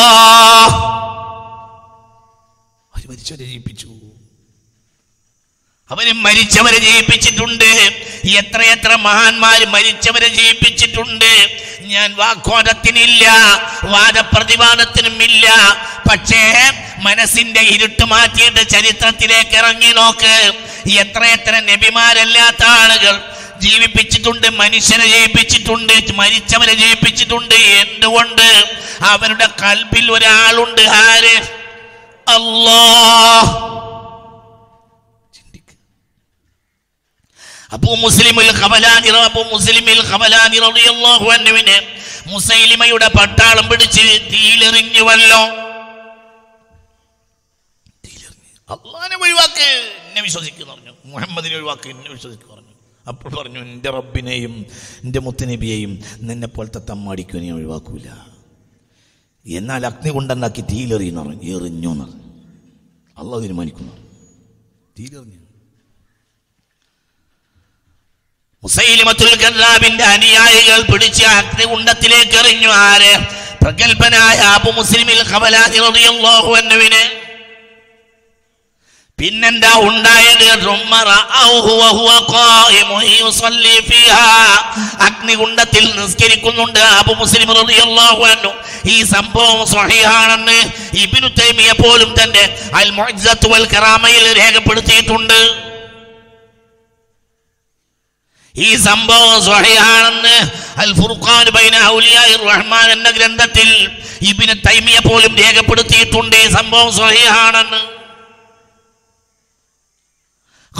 [2.95, 3.89] അവർ മരിച്ചവരെ ജീവിപ്പിച്ചു
[5.91, 7.69] അവർ മരിച്ചവരെ ജയിപ്പിച്ചിട്ടുണ്ട്.
[8.25, 11.31] എത്രയെത്ര മഹാന്മാര് മരിച്ചവരെ ജയിപ്പിച്ചിട്ടുണ്ട്.
[11.81, 13.25] ഞാൻ വാഗ്വാദത്തിനില്ല
[13.85, 15.47] വാദപ്രതിവാദത്തിനും ഇല്ല
[16.11, 16.43] പക്ഷേ
[16.99, 20.35] മനസ്സിന്റെ ഇരുട്ട് മാറ്റിയിട്ട് ചരിത്രത്തിലേക്ക് ഇറങ്ങി നോക്ക്.
[21.03, 23.15] എത്രയെത്ര നബിമാരല്ലാത്ത ആളുകൾ
[23.61, 27.55] ജീവിപ്പിച്ചിട്ടുണ്ട് മനുഷ്യരെ ജയിപ്പിച്ചിട്ടുണ്ട് മരിച്ചവരെ ജയിപ്പിച്ചിട്ടുണ്ട്.
[27.55, 28.49] എന്തുകൊണ്ട്?
[29.01, 31.67] അവരുടെ കൽബിൽ ഒരാളുണ്ട് ആര്?
[32.29, 32.83] അല്ലാ
[37.73, 45.47] അബൂ മുസ്ലിമിൽ ഖബലാനി അബൂ മുസ്ലിമിൽ ഖബലാനി റളിയല്ലാഹു അൻഹുവിനെ മുസൈലിമയുടെ പട്ടാളം പിടിച്ച് തീയിലെറിഞ്ഞുവല്ലോ.
[48.05, 48.71] തീയിലെറിഞ്ഞു.
[48.71, 49.95] അള്ളാനെ ഒഴിവാക്ക്.
[50.09, 50.93] എന്നെ വിശ്വസിക്കുന്നു പറഞ്ഞു.
[51.05, 51.89] മുഹമ്മദിനെ ഒഴിവാക്ക്.
[51.89, 52.75] എന്നെ വിശ്വസിക്കുന്നു പറഞ്ഞു.
[53.09, 54.67] അപ്പോൾ പറഞ്ഞു എന്റെ റബ്ബിനെയും
[55.05, 58.36] എന്റെ മുത്തനബിയെയും നിന്നെ പോലത്തെ തമ്മാടിക്കും ഒഴിവാക്കൂല.
[59.47, 63.39] എന്നാൽ അഗ്നി കൊണ്ടുണ്ടാക്കി തീയിലെറിയുന്ന എറിഞ്ഞു എന്ന് പറഞ്ഞു.
[63.39, 63.93] തീരുമാനിക്കുന്നു.
[68.63, 72.69] മുസൈലിമത്തുൽ അനുയായികൾ പിടിച്ച് അഗ്നികുണ്ടത്തിലേക്ക് എറിഞ്ഞു.
[72.69, 73.27] ആര്?
[73.63, 77.15] പ്രഗത്ഭനായ അബു മുസ്ലിമിൽ ഖബലാനി റളിയല്ലാഹു അൻഹുവിനെ.
[79.20, 80.42] പിന്നെന്താ ഉണ്ടായത്?
[85.07, 88.50] അഗ്നികുണ്ടത്തിൽ നിസ്കരിക്കുന്നുണ്ട് അബു മുസ്ലിം റളിയല്ലാഹു
[88.94, 90.59] ഈ സംഭവം സ്വഹീഹാണെന്ന്
[91.05, 92.44] ഇബ്നു തൈമിയ പോലും തന്റെ
[92.81, 95.40] അൽ മുഅ്സത്ത് വൽ കറാമയിൽ രേഖപ്പെടുത്തിയിട്ടുണ്ട്.
[98.55, 100.37] ഈ സംഭവം സ്വഹീഹാണെന്ന്
[100.85, 103.68] അൽ ഫുർഖാൻ ബൈന ഔലിയായി റഹ്മാൻ എന്ന ഗ്രന്ഥത്തിൽ
[104.31, 107.83] ഇബ്നു തൈമിയ പോലും രേഖപ്പെടുത്തിയിട്ടുണ്ട് ഈ സംഭവം സ്വഹീഹാണെന്ന്.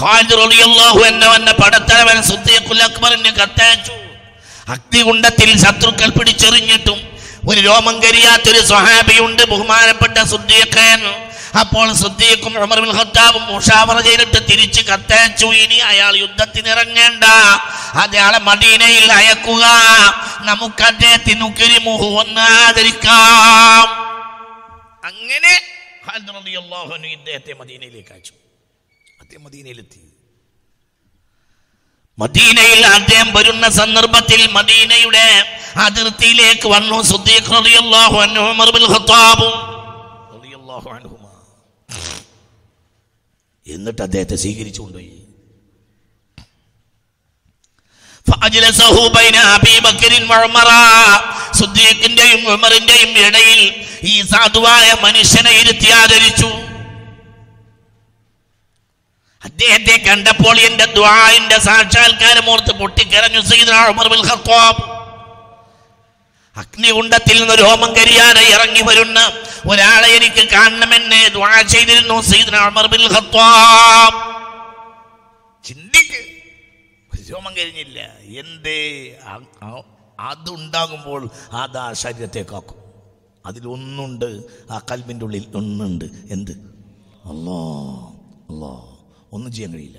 [0.01, 3.95] ഖാലിദ് റളിയല്ലാഹു അൻഹു എന്ന പടത്തലവൻ സുദ്ദീഖുൽ അക്ബറിന് കത്തയച്ചു.
[4.75, 6.99] അഗ്നികുണ്ടത്തിൽ ശത്രുക്കൾ പിടിച്ചെറിഞ്ഞിട്ടും
[7.51, 11.01] ഒരു രോമം കരിയാത്തൊരു സ്വഹാബിയുണ്ട് ബഹുമാനപ്പെട്ട സുദ്ദീഖൻ.
[11.61, 17.25] അപ്പോൾ സുദ്ദീഖും ഉമർ ബിൻ ഖത്താബും മുഷാവറ ചെയ്തിട്ട് തിരിച്ച് കത്തയച്ചു ഇനി അയാൾ യുദ്ധത്തിന് ഇറങ്ങേണ്ട
[18.03, 19.65] അയാളെ മദീനയിൽ അയക്കുക.
[20.51, 23.87] നമുക്ക് അദ്ദേഹത്തിന് ഉക്കരിമുഹു ഒന്ന് ആദരിക്കാം
[25.11, 25.55] അങ്ങനെ
[27.17, 28.35] ഇദ്ദേഹത്തെ മദീനയിലേക്ക് അയച്ചു.
[29.21, 30.01] അദ്ദേഹം മദീനയിലെത്തി.
[32.19, 35.27] മദീനയിൽ അദ്ദേഹം വരുന്ന സന്ദർഭത്തിൽ മദീനയുടെ
[35.77, 37.03] അതിർത്തിയിലേക്ക് വന്നു
[43.67, 45.13] എന്നിട്ട് അദ്ദേഹത്തെ സ്വീകരിച്ചു കൊണ്ടുപോയി.
[51.59, 53.61] സുദ്ദീഖിന്റെയും ഉമറിന്റെയും ഇടയിൽ
[54.03, 56.51] ഈ സാധുവായ മനുഷ്യനെ ഇരുത്തി ആദരിച്ചു.
[59.57, 63.41] അദ്ദേഹത്തെ കണ്ടപ്പോൾ എന്റെ ദ്വാന്റെ സാക്ഷാത്കാരം ഓർത്ത് പൊട്ടിക്കരഞ്ഞു
[64.21, 64.83] ഖത്താബ്.
[66.59, 69.33] അഗ്നികുണ്ടത്തിൽ നിന്ന് രോമം കരിയാതെ ഇറങ്ങി വരുന്ന
[69.71, 71.31] ഒരാളെ എനിക്ക് കാണണമെന്ന്
[71.63, 72.23] ചെയ്തിരുന്നു
[73.07, 74.15] ഖത്താബ്.
[75.65, 76.21] ചിന്തിക്ക്
[77.33, 78.11] രോമം കരിഞ്ഞില്ല.
[80.21, 82.77] അതുണ്ടാകുമ്പോൾ അത് ശരീരത്തെ കാക്കും
[83.47, 84.41] അതിലൊന്നുണ്ട്
[84.71, 86.05] ആ കൽബിന്റെ ഉള്ളിൽ ഒന്നുണ്ട്.
[86.05, 86.53] എന്ത്?
[87.29, 87.63] അല്ലോ
[88.51, 88.96] അല്ലോ
[89.33, 89.99] ഒന്നും ചെയ്യാൻ കഴിയില്ല.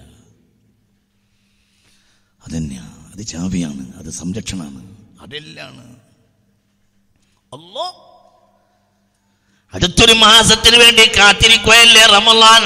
[2.48, 4.98] അതന്നെയാ അത് ചാവിയാണ് അത് സംരക്ഷണമാണ്.
[5.22, 5.96] അതെല്ലാണ്
[7.54, 8.04] അല്ലോ
[9.74, 12.63] അടുത്തൊരു മാസത്തിന് വേണ്ടി കാത്തിരിക്കുകയല്ലേ റമലാൻ?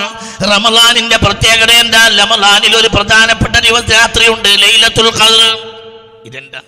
[0.52, 2.08] റമലാനിന്റെ പ്രത്യേകത എന്താ?
[2.08, 4.50] റമലാനിൽ ഒരു പ്രധാനപ്പെട്ട ദിവസ രാത്രിയുണ്ട്.
[4.50, 5.58] ലൈലത്തുൽ ഖദർ.
[6.26, 6.62] ഇതെന്താ?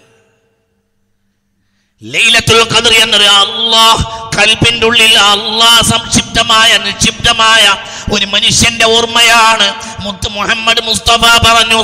[2.04, 7.66] ലൈലത്തുൽ ഖദർ എന്നൊരു അള്ളാഹ് കൽബിന്റെ ഉള്ളിൽ അള്ളാഹ് സംക്ഷിപ്തമായ നിക്ഷിപ്തമായ
[8.14, 9.68] ഒരു മനുഷ്യന്റെ ഓർമ്മയാണ്.
[10.06, 11.76] മുത്ത് മുഹമ്മദ് മുസ്തഫ പറഞ്ഞു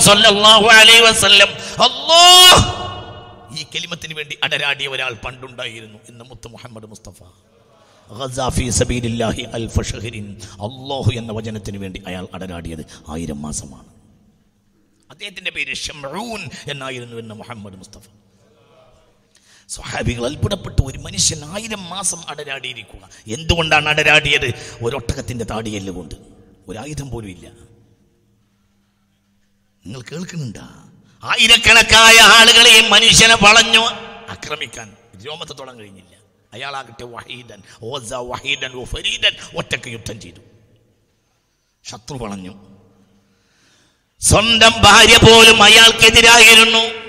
[0.68, 1.48] അലൈഹി വസല്ലം.
[3.60, 7.24] ഈ കെലിമത്തിന് വേണ്ടി അടരാടിയ ഒരാൾ പണ്ടുണ്ടായിരുന്നു എന്ന് മുത്ത് മുഹമ്മദ് മുസ്തഫ.
[10.68, 13.86] അള്ളാഹു എന്ന വചനത്തിന് വേണ്ടി അയാൾ അടരാടിയത് ആയിരം മാസമാണ്.
[15.12, 18.04] അദ്ദേഹത്തിന്റെ പേര് ഷംഊൻ എന്നായിരുന്നു എന്ന് മുഹമ്മദ് മുസ്തഫ.
[19.69, 20.82] സ്വഹാബികൾ അത്ഭുതപ്പെട്ടു.
[20.82, 23.10] ഒരു മനുഷ്യൻ ആയിരം മാസം അടരാടിയിരിക്കുക.
[23.34, 24.77] എന്തുകൊണ്ടാണ് അടരാടിയത്?
[24.82, 26.15] ഒരൊട്ടകത്തിന്റെ താടിയല്ല കൊണ്ട്.
[26.67, 27.47] ഒരായുധം പോലും ഇല്ല.
[29.86, 30.91] നിങ്ങൾ കേൾക്കുന്നുണ്ടാ?
[31.23, 33.79] ആയിരക്കണക്കായ ആളുകളെ മനുഷ്യനെ വളഞ്ഞു
[34.32, 34.95] ആക്രമിക്കാൻ.
[35.27, 36.15] രോമത്തെ തൊടാൻ കഴിഞ്ഞില്ല.
[36.53, 40.39] അയാളാകട്ടെ വഹീദൻ ഓസ വഹീദൻ ഓ ഫരീദൻ ഒറ്റയ്ക്ക് യുദ്ധം ചെയ്തു.
[41.84, 42.77] ശത്രു വളഞ്ഞു.
[44.19, 47.09] സ്വന്തം ഭാര്യ പോലും അയാൾക്കെതിരായിരുന്നു.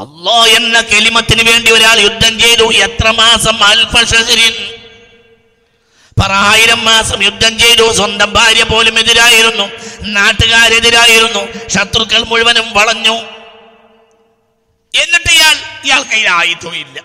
[0.00, 2.72] അല്ലോ എന്ന കെലിമത്തിന് വേണ്ടി ഒരാൾ യുദ്ധം ചെയ്തു.
[2.72, 4.54] എത്ര മാസം അൽഫഷഹരിൻ
[6.20, 7.92] പറ ആയിരം മാസം യുദ്ധം ചെയ്തു.
[7.92, 9.70] സ്വന്തം ഭാര്യ പോലും എതിരായിരുന്നു.
[10.02, 11.68] നാട്ടുകാരെതിരായിരുന്നു.
[11.68, 13.16] ശത്രുക്കൾ മുഴുവനും വളഞ്ഞു.
[14.94, 17.02] എന്നിട്ട് ഇയാൾ ഇയാൾ കയ്യിൽ ആയുധമില്ല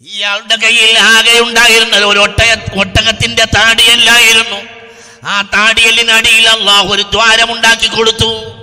[0.00, 2.40] ഇയാളുടെ കയ്യിൽ ആകെ ഉണ്ടായിരുന്നത് ഒരു ഒട്ട
[2.78, 4.60] ഒട്ടകത്തിന്റെ താടിയല്ലായിരുന്നു.
[5.28, 8.57] ആ താടിയലിനടിയിൽ അള്ളാഹു ഒരു ദ്വാരമുണ്ടാക്കി കൊടുത്തു.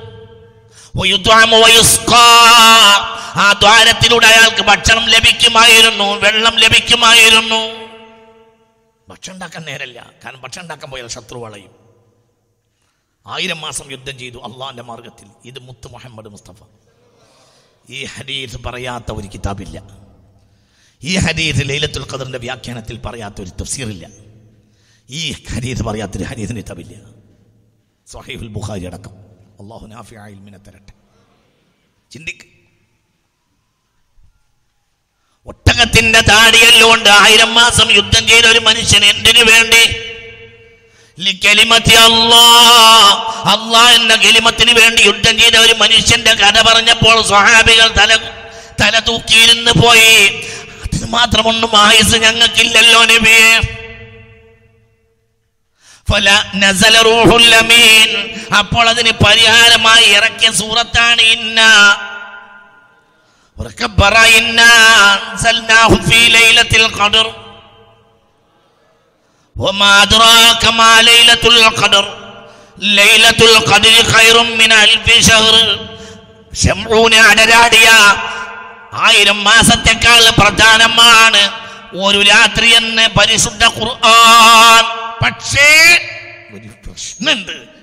[3.38, 7.90] ആ ദ്വാരത്തിലൂടെ അയാൾക്ക് ഭക്ഷണം ലഭിക്കുമായിരുന്നു വെള്ളം ലഭിക്കുമായിരുന്നു.
[9.10, 11.72] ഭക്ഷണം ഉണ്ടാക്കാൻ നേരല്ല കാരണം ഭക്ഷണം ഉണ്ടാക്കാൻ പോയാൽ ശത്രു വളയും.
[13.28, 15.28] ആയിരം മാസം യുദ്ധം ചെയ്തു അള്ളാന്റെ മാർഗത്തിൽ.
[15.46, 16.64] ഇത് മുത്ത് മുഹമ്മദ് മുസ്തഫ.
[17.90, 19.84] ഈ ഹദീസ് പറയാത്ത ഒരു കിതാബില്ല.
[21.04, 24.10] ഈ ഹദീസ് ലൈലത്തുൽ ഖദറിന്റെ വ്യാഖ്യാനത്തിൽ പറയാത്ത ഒരു തഫ്സീറില്ല.
[25.10, 26.96] ഈ ഹദീസ് പറയാത്തൊരു ഹരീദിന് കിതാബില്ല.
[28.08, 29.25] സഹീഫുൽ ബുഖാരി അടക്കം.
[29.62, 30.94] അള്ളാഹു നാഫിയായ ഇൽമിനെ തരട്ടെ.
[32.12, 32.56] ചിന്തിക്ക്.
[35.46, 39.98] ഒട്ടകത്തിന്റെ താടിയല്ലുകൊണ്ട് ആയിരം മാസം യുദ്ധം ചെയ്ത ഒരു മനുഷ്യൻ എന്തിനു വേണ്ടി?
[43.46, 48.16] അള്ളാ എന്ന കെലിമത്തിന് വേണ്ടി യുദ്ധം ചെയ്ത ഒരു മനുഷ്യന്റെ കഥ പറഞ്ഞപ്പോൾ സ്വഹാബികൾ തല
[48.82, 50.28] തല തൂക്കിയിരുന്ന് പോയി.
[50.84, 53.85] അതിന് മാത്രമൊന്നും ആയുസ് ഞങ്ങൾക്കില്ലല്ലോ നബിയെ.
[58.58, 61.62] അപ്പോൾ അതിന് പരിഹാരമായി ഇറക്കിയ സൂറത്താണ് ഇന്ന.
[77.30, 77.90] അടരാടിയ
[78.94, 81.65] ആയിരം മാസത്തെക്കാൾ പ്രധാനമാണ്.
[82.04, 84.84] ഒരു രാത്രി എന്ന് പരിശുദ്ധ ഖുർആൻ.
[85.26, 86.00] പക്ഷേ
[86.54, 87.76] ഒരു പ്രശ്നമുണ്ട്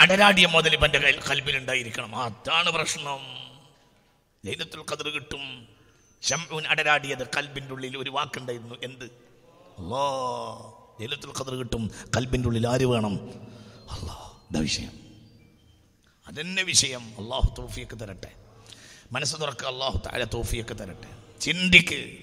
[0.00, 2.16] അടരാടിയ മുതൽ ഇവന്റെ കയ്യിൽ കൽബിലുണ്ടായിരിക്കണം.
[2.16, 3.18] അതാണ് പ്രശ്നം.
[4.46, 5.68] ലൈലത്തുൽ കതിർ കിട്ടും.
[6.22, 8.74] ശംഭുൻ അടരാടിയത് കൽബിന്റെ ഉള്ളിൽ ഒരു വാക്കുണ്ടായിരുന്നു.
[8.82, 9.04] എന്ത്?
[9.78, 11.90] അല്ലോ ലൈലത്തുൽ കതിർ കിട്ടും.
[12.16, 13.14] കൽബിന്റെ ഉള്ളിൽ ആര് വേണം?
[13.90, 14.92] അല്ലോ ഇതാ വിഷയം.
[16.26, 17.14] അതെന്നെ വിഷയം.
[17.18, 18.32] അള്ളാഹു തോഫിയൊക്കെ തരട്ടെ.
[19.12, 21.38] മനസ്സ് തുറക്കുക അള്ളാഹു താഴെ തോഫിയൊക്കെ തരട്ടെ.
[21.40, 22.21] ചിന്തിക്ക്.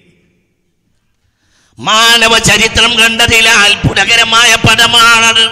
[1.80, 5.44] മാനവ ചരിത്രം കണ്ടതിലെ അത്ഭുതകരമായ പദമാണത്.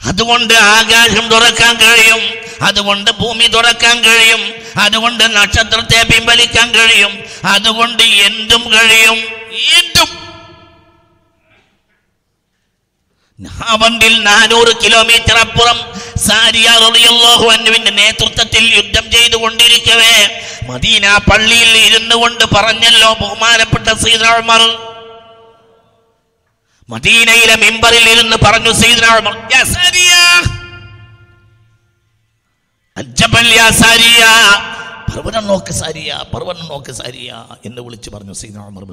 [0.00, 2.22] അതുകൊണ്ട് ആകാശം തുറക്കാൻ കഴിയും
[2.62, 4.42] അതുകൊണ്ട് ഭൂമി തുറക്കാൻ കഴിയും
[4.76, 7.12] അതുകൊണ്ട് നക്ഷത്രത്തെ പിൻവലിക്കാൻ കഴിയും
[7.44, 9.18] അതുകൊണ്ട് എന്തും കഴിയും.
[9.78, 10.23] എന്തും
[13.38, 15.78] നാവണ്ടിൽ നാനൂറ് കിലോമീറ്റർ അപ്പുറം
[16.26, 20.14] സാരിയ റളിയല്ലാഹു അൻഹുവിന്റെ നേതൃത്വത്തിൽ യുദ്ധം ചെയ്തുകൊണ്ടിരിക്കവേ.
[20.70, 24.62] മദീന പള്ളിയിൽ ഇരുന്നു കൊണ്ട് പറഞ്ഞല്ലോ ബഹുമാനപ്പെട്ട സീദന ഉമർ.
[26.88, 30.12] മദീനയിലെ മിമ്പറിൽ ഇരുന്ന് പറഞ്ഞു സീദന ഉമർ "യാ സാരിയ
[32.96, 34.22] അജ്ജബൽ യാ സാരിയ
[35.08, 37.30] പർവതം നോക്ക് സാരിയ പർവതം നോക്ക് സാരിയ
[37.66, 38.34] എന്ന് വിളിച്ചു പറഞ്ഞു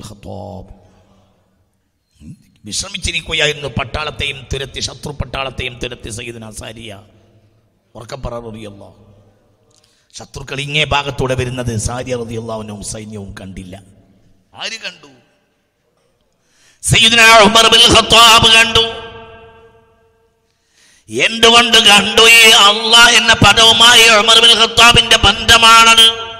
[0.09, 0.69] ഖത്താബ്.
[2.65, 7.03] വിശ്രമിച്ചിരിക്കുകയായിരുന്നു പട്ടാളത്തെയും തുരത്തി ശത്രു പട്ടാളത്തെയും തുരത്തി സയ്യിദ്ന സാരിയ
[7.95, 9.07] ഉറക്കം പററിയല്ലോ
[10.13, 13.81] ശത്രുക്കൾ ഇങ്ങേ ഭാഗത്തൂടെ വരുന്നത് സാരിയ റളിയല്ലാഹുവിനും സൈന്യവും കണ്ടില്ല.
[14.53, 15.07] ആര് കണ്ടു?
[17.43, 19.11] ഉമർ ബിൻ ഖത്താബ് കണ്ടു.
[21.11, 22.21] എന്തുകൊണ്ട് കണ്ടു?
[22.21, 26.31] ഈ അള്ള എന്ന പദവുമായി ഉമർ ബിൻ ഖത്താബിന്റെ ബന്ധമാണത്.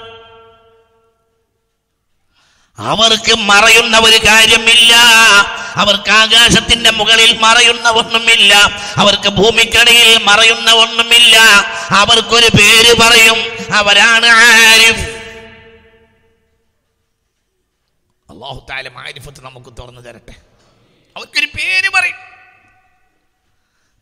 [2.78, 4.94] അവർക്ക് മറയുന്ന ഒരു കാര്യമില്ല.
[5.76, 8.54] അവർക്ക് ആകാശത്തിന്റെ മുകളിൽ മറയുന്ന ഒന്നുമില്ല.
[8.96, 11.38] അവർക്ക് ഭൂമിക്കടിയിൽ മറയുന്ന ഒന്നുമില്ല.
[11.90, 13.66] അവർക്കൊരു പേര് പറയും.
[13.74, 15.22] അവരാണ് ആരിഫ്.
[18.98, 20.32] ആരിഫത്ത് നമുക്ക് തുറന്നു തരട്ടെ.
[21.16, 22.32] അവർക്കൊരു പേര് പറയും.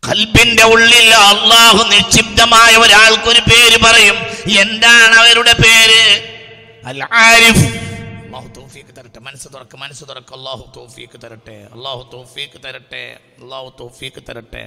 [0.09, 4.17] കൽബിന്റെ ഉള്ളിൽ അള്ളാഹു നിക്ഷിപ്തമായ ഒരാൾക്കൊരു പേര് പറയും.
[4.59, 6.23] എന്താണ് അവരുടെ പേര്?
[6.87, 7.90] അൽ ആരിഫ്.
[8.31, 9.21] അള്ളാഹു തൗഫീക്ക് തരട്ടെ.
[9.21, 10.33] മനസ്സ് തുറക്ക് മനസ്സ് തുറക്ക്.
[10.35, 11.57] അള്ളാഹു തൗഫീക്ക് തരട്ടെ.
[11.75, 13.03] അള്ളാഹു തൗഫീക്ക് തരട്ടെ.
[13.41, 14.63] അള്ളാഹു തൗഫീക്ക് തരട്ടെ.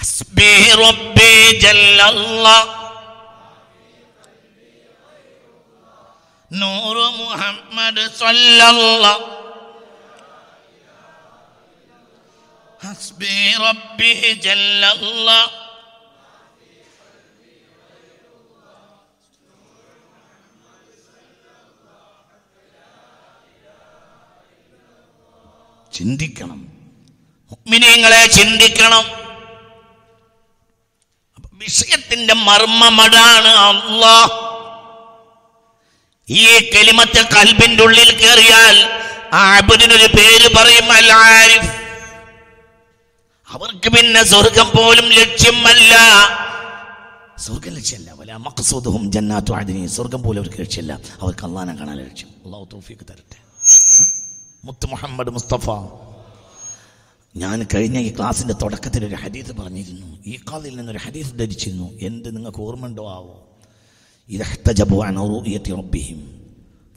[0.00, 1.30] ഹസ്ബി റബ്ബി
[1.64, 2.66] ജല്ലല്ലാഹ്
[6.62, 9.24] നൂറ് മുഹമ്മദ് സല്ലല്ലാഹ്
[12.86, 14.12] ഹസ്ബി റബ്ബി
[14.48, 15.67] ജല്ലല്ലാഹ്
[25.98, 26.68] ചിന്തിക്കണം.
[27.50, 29.04] മുഅ്മിനീങ്ങളെ ചിന്തിക്കണം.
[31.52, 34.32] വിഷയത്തിന്റെ മർമ്മമടാണ് അള്ളാഹ്
[36.32, 41.70] ഈ കെലിമത്തെ കൽബിന്റെ ഉള്ളിൽ കയറിയാൽ ആബുദിനൊരു പേര് പറയും അൽ ആരിഫ്
[43.50, 45.94] അവർക്ക് പിന്നെ സ്വർഗം പോലും ലക്ഷ്യമല്ല.
[47.38, 48.12] സ്വർഗം ലക്ഷ്യമല്ല.
[48.12, 50.98] വല മക്സൂദും ജന്നാത്തു ആദിനി സ്വർഗം പോലും അവർക്ക് ലക്ഷ്യമല്ല.
[51.22, 52.28] അവർക്ക് അള്ളാനെ കാണാൻ ലക്ഷ്യം.
[52.44, 53.47] അള്ളാഹു തൗഫീഖ് തരട്ടെ.
[54.64, 55.70] മുത്ത് മുഹമ്മദ് മുസ്തഫ.
[57.36, 60.18] ഞാൻ കഴിഞ്ഞ ഈ ക്ലാസ്സിന്റെ തുടക്കത്തിൽ ഒരു ഹദീസ് പറഞ്ഞിരുന്നു.
[60.26, 63.48] ഈ കാലിൽ നിന്നൊരു ഹദീസ് ധരിച്ചിരുന്നു എന്ത് നിങ്ങൾക്ക് ഓർമ്മയുണ്ടോ ആവോ?
[64.28, 66.44] ഇതഹ്തജബു അൻ റൂയത്തി റബ്ബിഹിം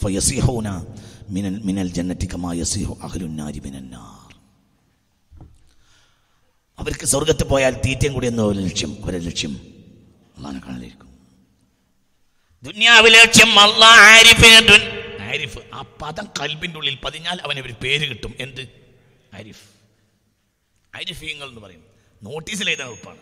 [0.03, 0.85] ഫയസിഹൂന
[1.29, 1.91] മിനൽ മിനൽ
[6.79, 9.61] അവർക്ക് സ്വർഗത്ത് പോയാൽ തീറ്റയും കൂടി എന്നോ ഒരു ലക്ഷ്യം ഒരു ലക്ഷ്യം
[10.37, 11.07] അള്ളാനെ കാണാനായിരിക്കും
[12.63, 15.00] ദുന്യാവിലെ ലക്ഷ്യം അള്ളാഹ് ആരിഫിനെ ദുൻ-
[15.31, 18.33] ആരിഫ് ആ പദം കൽബിന്റെ ഉള്ളിൽ പതിഞ്ഞാൽ അവന് ഒരു പേര് കിട്ടും.
[18.39, 18.61] എന്ത്?
[19.33, 19.69] ആരിഫ്
[20.95, 21.83] ആരിഫീങ്ങൾ എന്ന് പറയും.
[22.23, 23.17] നോട്ടീസിൽ എഴുതാൻ ഉറപ്പാണ്.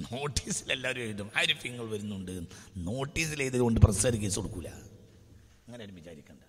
[0.00, 1.30] നോട്ടീസിൽ എല്ലാവരും എഴുതും.
[1.36, 2.40] ആരിഫീങ്ങൾ വരുന്നുണ്ട്.
[2.76, 4.68] നോട്ടീസിൽ എഴുതിയതുകൊണ്ട് പ്രസ്സാർ കേസ് കൊടുക്കൂല.
[4.68, 6.40] അങ്ങനെ ആരും വിചാരിക്കണ്ട.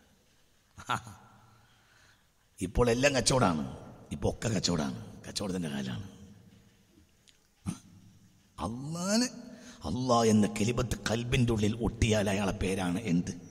[2.62, 3.78] ഇപ്പോൾ എല്ലാം കച്ചവടമാണ്.
[4.12, 5.24] ഇപ്പോൾ ഒക്കെ കച്ചവടമാണ്.
[5.28, 6.16] കച്ചവടത്തിന്റെ കാലമാണ്
[8.60, 9.24] അള്ളാന്
[9.88, 13.45] അള്ളാ എന്ന കെലിബത്ത് കൽബിന്റെ ഉള്ളിൽ ഒട്ടിയാൽ അയാളെ പേരാണ് എന്ത്?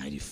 [0.00, 0.30] ആരിഫ്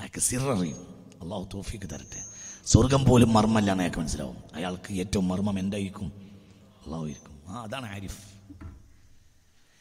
[0.00, 1.04] അയാൾക്ക് സിററിയും.
[1.22, 2.20] അള്ളാഹു തോഫിക്ക് തരട്ടെ.
[2.66, 4.36] സ്വർഗം പോലും മർമ്മല്ലാണ് അയാൾക്ക് മനസ്സിലാവും.
[4.54, 6.12] അയാൾക്ക് ഏറ്റവും മർമ്മം എന്തായിരിക്കും?
[6.86, 7.10] അള്ളാഹു
[7.48, 8.30] ആ അതാണ് ആരിഫ്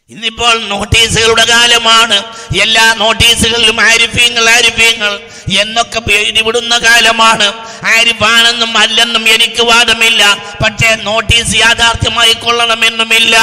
[0.10, 2.15] ഇന്നിപ്പോൾ നോട്ടീസുകളുടെ കാലമാണ്.
[2.62, 5.30] എല്ലാ നോട്ടീസുകളിലും ആരിഫീങ്ങൾ ആരിഫീങ്ങൾ
[5.62, 7.43] എന്നൊക്കെ എഴുതി വിടുന്ന കാലമാണ്.
[7.86, 10.36] ആരിഫാണെന്നും അല്ലെന്നും എനിക്ക് വാദമില്ല.
[10.63, 13.38] പക്ഷേ നോട്ടീസ് യാഥാർത്ഥ്യമായി കൊള്ളണമെന്നുമില്ല.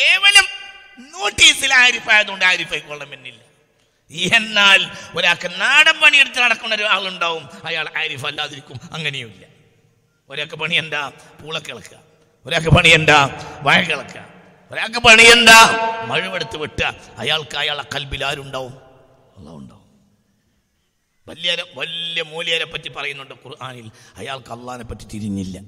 [0.00, 0.57] കേവലം
[1.18, 3.40] നോട്ടീസിൽ ആരിഫായതുകൊണ്ട് ആരിഫായി കൊള്ളമെന്നില്ല
[4.36, 9.44] എന്നാൽ ഒരാൾക്ക് നാടൻ പണിയെടുത്ത് നടക്കുന്ന ഒരാളുണ്ടാവും അയാൾ ആരിഫ് അല്ലാതിരിക്കും അങ്ങനെയുമില്ല.
[10.30, 11.12] ഒരാൾക്ക് പണി എന്താ?
[11.40, 11.98] പൂളൊക്കെ ഇളക്കുക.
[12.46, 13.18] ഒരാൾക്ക് പണി എന്താ?
[13.62, 14.28] വാഴ കിളക്കുക
[14.70, 15.58] ഒരാൾക്ക് പണി എന്താ?
[16.04, 16.94] മഴവെടുത്ത് വിട്ടുക.
[17.18, 18.74] അയാൾക്ക് അയാളെ കൽബിൽ ആരുണ്ടാവും?
[19.38, 19.78] അള്ളാഹുണ്ടാവും
[21.28, 23.90] വലിയ വലിയ മൂല്യരെ പറ്റി പറയുന്നുണ്ട് ഖുർആാനിൽ.
[24.16, 25.58] അയാൾക്ക് അള്ളഹാനെ പറ്റി തിരിഞ്ഞില്ല.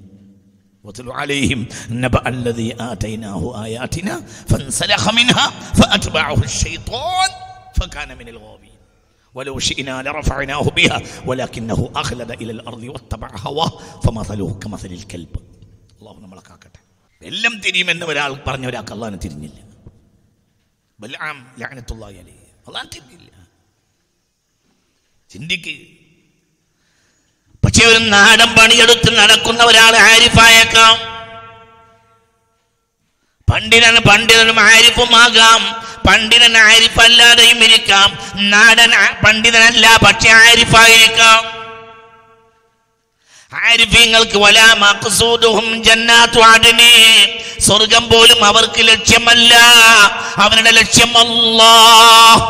[0.84, 4.14] واتل عليهم نبأ الذي آتيناه آياتنا
[4.50, 7.30] فانسلخ منها فأتبعه الشيطان
[7.74, 8.76] فكان من الغاوين
[9.34, 13.70] ولو شئنا لرفعناه بها ولكنه أخلد إلى الأرض واتبع هواه
[14.04, 15.32] فمثله كمثل الكلب
[16.00, 16.78] الله നമ്മളെ കാക്കട്ടെ
[17.22, 19.58] എല്ലാം തിരിയുമെന്ന് ഒരാൾ പറഞ്ഞ ഒരാൾക്ക് അള്ളാഹിനെ തിരിഞ്ഞില്ല
[20.98, 23.30] ബൽആം ലഅനത്തുള്ളാഹി അലൈഹി അള്ളാഹിനെ തിരിഞ്ഞില്ല
[25.30, 25.74] ചിന്തിക്ക്
[27.65, 31.11] പക്ഷെ ഒരു നാടൻ പണിയെടുത്ത് നടക്കുന്ന ഒരാൾ ആരിഫായേക്കാം.
[33.53, 35.81] പണ്ഡിതൻ പണ്ഡിതനും ആരിഫുമാകാം.
[36.07, 38.19] പണ്ഡിതൻ ആരിഫല്ലാതെയും ഇരിക്കാം.
[38.35, 38.91] നാടൻ
[39.25, 41.61] പണ്ഡിതനല്ല പക്ഷെ ആരിഫായിരിക്കാം
[43.63, 45.83] ആരിഫീങ്ങൾക്ക് വലാ മഖ്സൂദുഹും
[47.59, 49.53] സ്വർഗം പോലും അവർക്ക് ലക്ഷ്യമല്ല.
[50.37, 52.41] അവരുടെ ലക്ഷ്യം അല്ലാഹ്.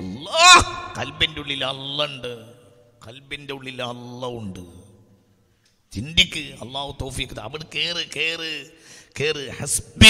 [0.00, 0.64] അല്ലാഹ്
[0.98, 2.32] കൽബിന്റെ ഉള്ളിൽ അല്ലുണ്ട്
[3.06, 4.64] കൽബിന്റെ ഉള്ളിൽ അല്ല ഉണ്ട്.
[5.94, 6.38] ചിന്തിക്ക്.
[6.38, 7.40] അള്ളാഹു തൗഫീഖ്.
[7.40, 8.66] അവിടെ കേറ് കേറ്
[9.20, 9.50] കേറ്.
[9.60, 10.06] ഹസ്ബി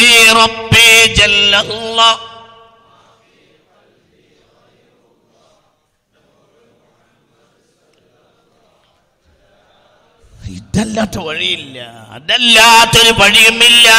[10.46, 11.80] ഇതല്ലാത്ത വഴിയില്ല.
[12.10, 13.90] അതല്ലാത്തൊരു വഴിയുമില്ല.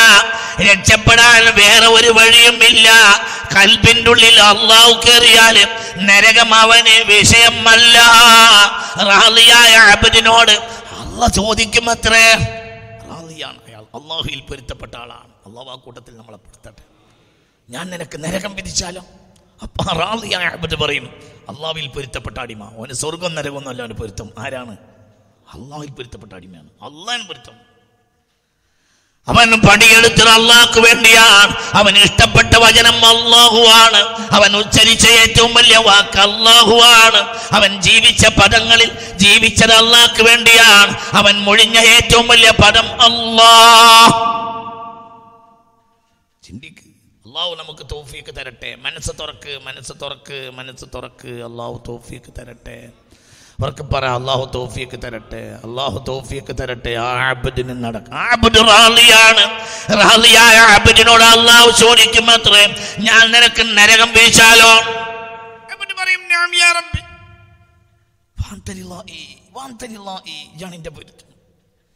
[0.71, 2.89] രക്ഷപ്പെടാൻ വേറെ ഒരു വഴിയുമില്ല.
[3.55, 5.67] കൽബിന്റെ ഉള്ളിൽ അള്ളാഹു കയറിയാൽ
[5.97, 7.99] നരകം അവന് വിഷയമല്ല.
[9.03, 10.84] റാലിയായ അബദിനോട്
[11.15, 12.23] അല്ല ചോദിക്കും അത്രേ
[13.09, 13.83] റാളിയാണ് അയാൾ.
[13.83, 15.31] അള്ളാഹുയിൽ പൊരുത്തപ്പെട്ട ആളാണ്.
[15.45, 16.83] അള്ളാഹു ആ കൂട്ടത്തിൽ നമ്മളെ പെടുത്തട്ടെ
[17.69, 19.03] ഞാൻ നിനക്ക് നരകം വിധിച്ചാലോ?
[19.63, 21.05] അപ്പൊ റാളിയായ അബദ് പറയും
[21.49, 22.63] അള്ളാഹുവിൽ പൊരുത്തപ്പെട്ട അടിമ.
[22.63, 24.29] അവന് സ്വർഗം നരകമൊന്നും അല്ല അവന് പൊരുത്തം.
[24.37, 24.77] ആരാണ്?
[25.53, 26.69] അള്ളാഹുവിൽ പൊരുത്തപ്പെട്ട അടിമയാണ്.
[26.81, 27.53] അള്ളാൻ പൊരുത്തം.
[29.27, 31.55] അവൻ പണിയെടുത്തത് അള്ളാഹ്ക്ക് വേണ്ടിയാണ്.
[31.73, 34.33] അവൻ ഇഷ്ടപ്പെട്ട വചനം അള്ളാഹുവാണ്.
[34.33, 37.39] അവൻ ഉച്ചരിച്ച ഏറ്റവും വലിയ വാക്ക് അള്ളാഹുവാണ്.
[37.51, 40.97] അവൻ ജീവിച്ച പദങ്ങളിൽ ജീവിച്ചത് അള്ളാഹ്ക്ക് വേണ്ടിയാണ്.
[41.13, 44.11] അവൻ മൊഴിഞ്ഞ ഏറ്റവും വലിയ പദം അള്ളാഹ്.
[46.47, 46.85] ചിന്തിക്ക്.
[47.25, 48.75] അള്ളാഹു നമുക്ക് തോഫിയൊക്കെ തരട്ടെ.
[48.75, 51.27] മനസ്സ് തുറക്ക് മനസ്സ് തുറക്ക് മനസ്സ് തുറക്ക്.
[51.27, 52.89] അള്ളാഹു തോഫിയൊക്കെ തരട്ടെ.
[53.61, 57.33] അവർക്ക് പറ അള്ളാഹു തോഫിയൊക്കെ തരട്ടെ അള്ളാഹു തോഫിയൊക്കെ തരട്ടെ ആ
[57.81, 58.59] നടക്കും ആബിദ്
[61.23, 64.71] അള്ളാഹു ചോദിക്കും അത്രേ ഞാൻ നിനക്ക് നരകം വീശാലോ?
[65.99, 67.01] പറയും "നാം യാ റബ്ബി."
[68.37, 70.49] വാന്തലില്ലാഹി, വാന്തലില്ലാഹി.
[70.53, 71.27] ഇതാണ് എന്റെ പൊരുത്തം.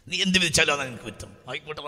[0.07, 1.29] നീ എന്ത് വിധിച്ചാലോ അതാണ് എനിക്ക് പൊരുത്തം.
[1.49, 1.81] ആയിക്കോട്ടെ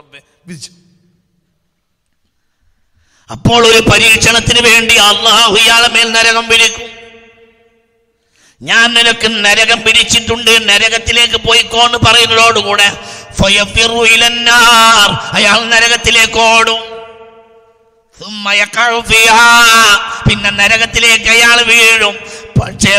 [3.31, 7.00] അപ്പോൾ ഒരു പരീക്ഷണത്തിന് വേണ്ടി അള്ളാഹു ഇയാളെ മേൽ നരകം വിളിക്കും.
[8.61, 10.51] ഞാൻ നിനക്ക് നരകം പിരിച്ചിട്ടുണ്ട്.
[10.69, 12.87] നരകത്തിലേക്ക് പോയിക്കോന്ന് പറയുന്നതോടുകൂടെ
[15.33, 16.81] അയാൾ നരകത്തിലേക്ക് ഓടും.
[20.27, 22.15] പിന്നെ നരകത്തിലേക്ക് അയാൾ വീഴും.
[22.59, 22.93] പക്ഷേ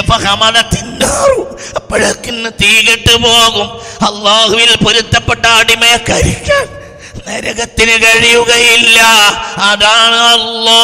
[1.77, 3.69] അപ്പോഴേക്കിന്ന് തീകെട്ട് പോകും.
[4.09, 6.67] അള്ളാഹുവിൽ പൊരുത്തപ്പെട്ട അടിമയെ കരിക്കാൻ
[7.29, 9.01] നരകത്തിന് കഴിയുകയില്ല.
[9.71, 10.81] അതാണ് അള്ളോ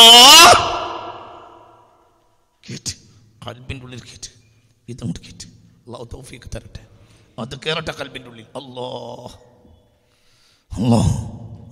[3.47, 4.01] കൽപ്പിന്റെ ഉള്ളിൽ
[4.89, 5.45] ഇതങ്ങോട്ട് കേട്ട്
[5.87, 6.81] അള്ളാഹു തൗഫീക്ക് തരട്ടെ.
[7.39, 8.47] അത് കയറട്ടെ കൽബിന്റെ ഉള്ളിൽ.
[8.57, 8.87] അല്ലോ
[10.79, 11.01] അല്ലോ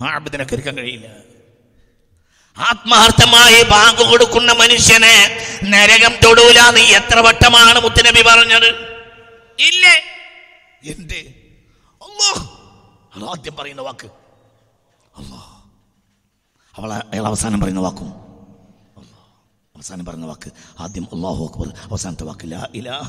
[0.08, 1.08] ആബിദിനെ കരിക്കാൻ കഴിയില്ല.
[2.58, 5.16] ആത്മാർത്ഥമായി ബാങ്ക് കൊടുക്കുന്ന മനുഷ്യനെ
[5.64, 8.70] നരകം തൊടൂല നീ എത്ര വട്ടമാണ് മുത്തനബി പറഞ്ഞത്?
[9.68, 9.96] ഇല്ലേ?
[10.84, 11.20] എന്ത്?
[13.32, 14.08] ആദ്യം പറയുന്ന വാക്ക്.
[16.76, 18.25] അവൾ അയാൾ അവസാനം പറയുന്ന വാക്കും.
[19.76, 20.50] അവസാനം പറഞ്ഞ വാക്ക്.
[20.84, 23.08] ആദ്യം അള്ളാഹു അക്ബർ അവസാനത്തെ വാക്ക് ലാ ഇലാഹ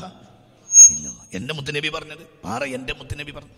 [1.36, 2.22] എന്റെ മുത്തുനബി പറഞ്ഞത്?
[2.44, 3.52] പാറ എന്റെ മുത്തുനബി പറഞ്ഞു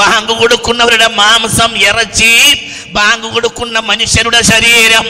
[0.00, 2.34] ബാങ്ക് കൊടുക്കുന്നവരുടെ മാംസം ഇറച്ചി
[2.98, 5.06] ബാങ്ക് കൊടുക്കുന്ന മനുഷ്യരുടെ ശരീരം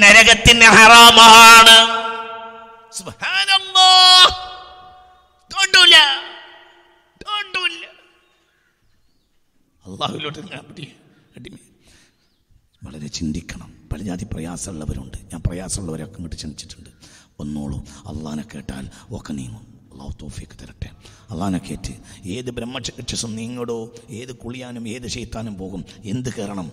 [0.00, 1.76] നരകത്തിന് ഹറാമാണ്.
[2.98, 4.30] സുബ്ഹാനല്ലാഹ്.
[9.90, 10.88] അള്ളാഹുവിലോട്ട് ഞാൻ പിടി
[11.36, 11.58] അടിമേ.
[12.84, 13.88] വളരെ ചിന്തിക്കണം.
[13.92, 15.16] പല ജാതി പ്രയാസമുള്ളവരുണ്ട്.
[15.32, 16.90] ഞാൻ പ്രയാസമുള്ളവരൊക്കെ ഇങ്ങോട്ട് ക്ഷണിച്ചിട്ടുണ്ട്.
[17.38, 19.88] ഒന്നോളൂ അള്ളഹാനെ കേട്ടാൽ ഒക്കെ നീങ്ങും.
[19.92, 20.90] അള്ളാഹു തോഫിക്ക് തരട്ടെ.
[21.30, 21.94] അള്ളഹാനെ കേറ്റ്.
[22.28, 23.94] ഏത് ബ്രഹ്മചക്ഷസും നീങ്ങടോ?
[24.10, 25.84] ഏത് കുളിയാനും ഏത് ചെയ്ത്താനും പോകും?
[26.04, 26.72] എന്ത് കയറണം?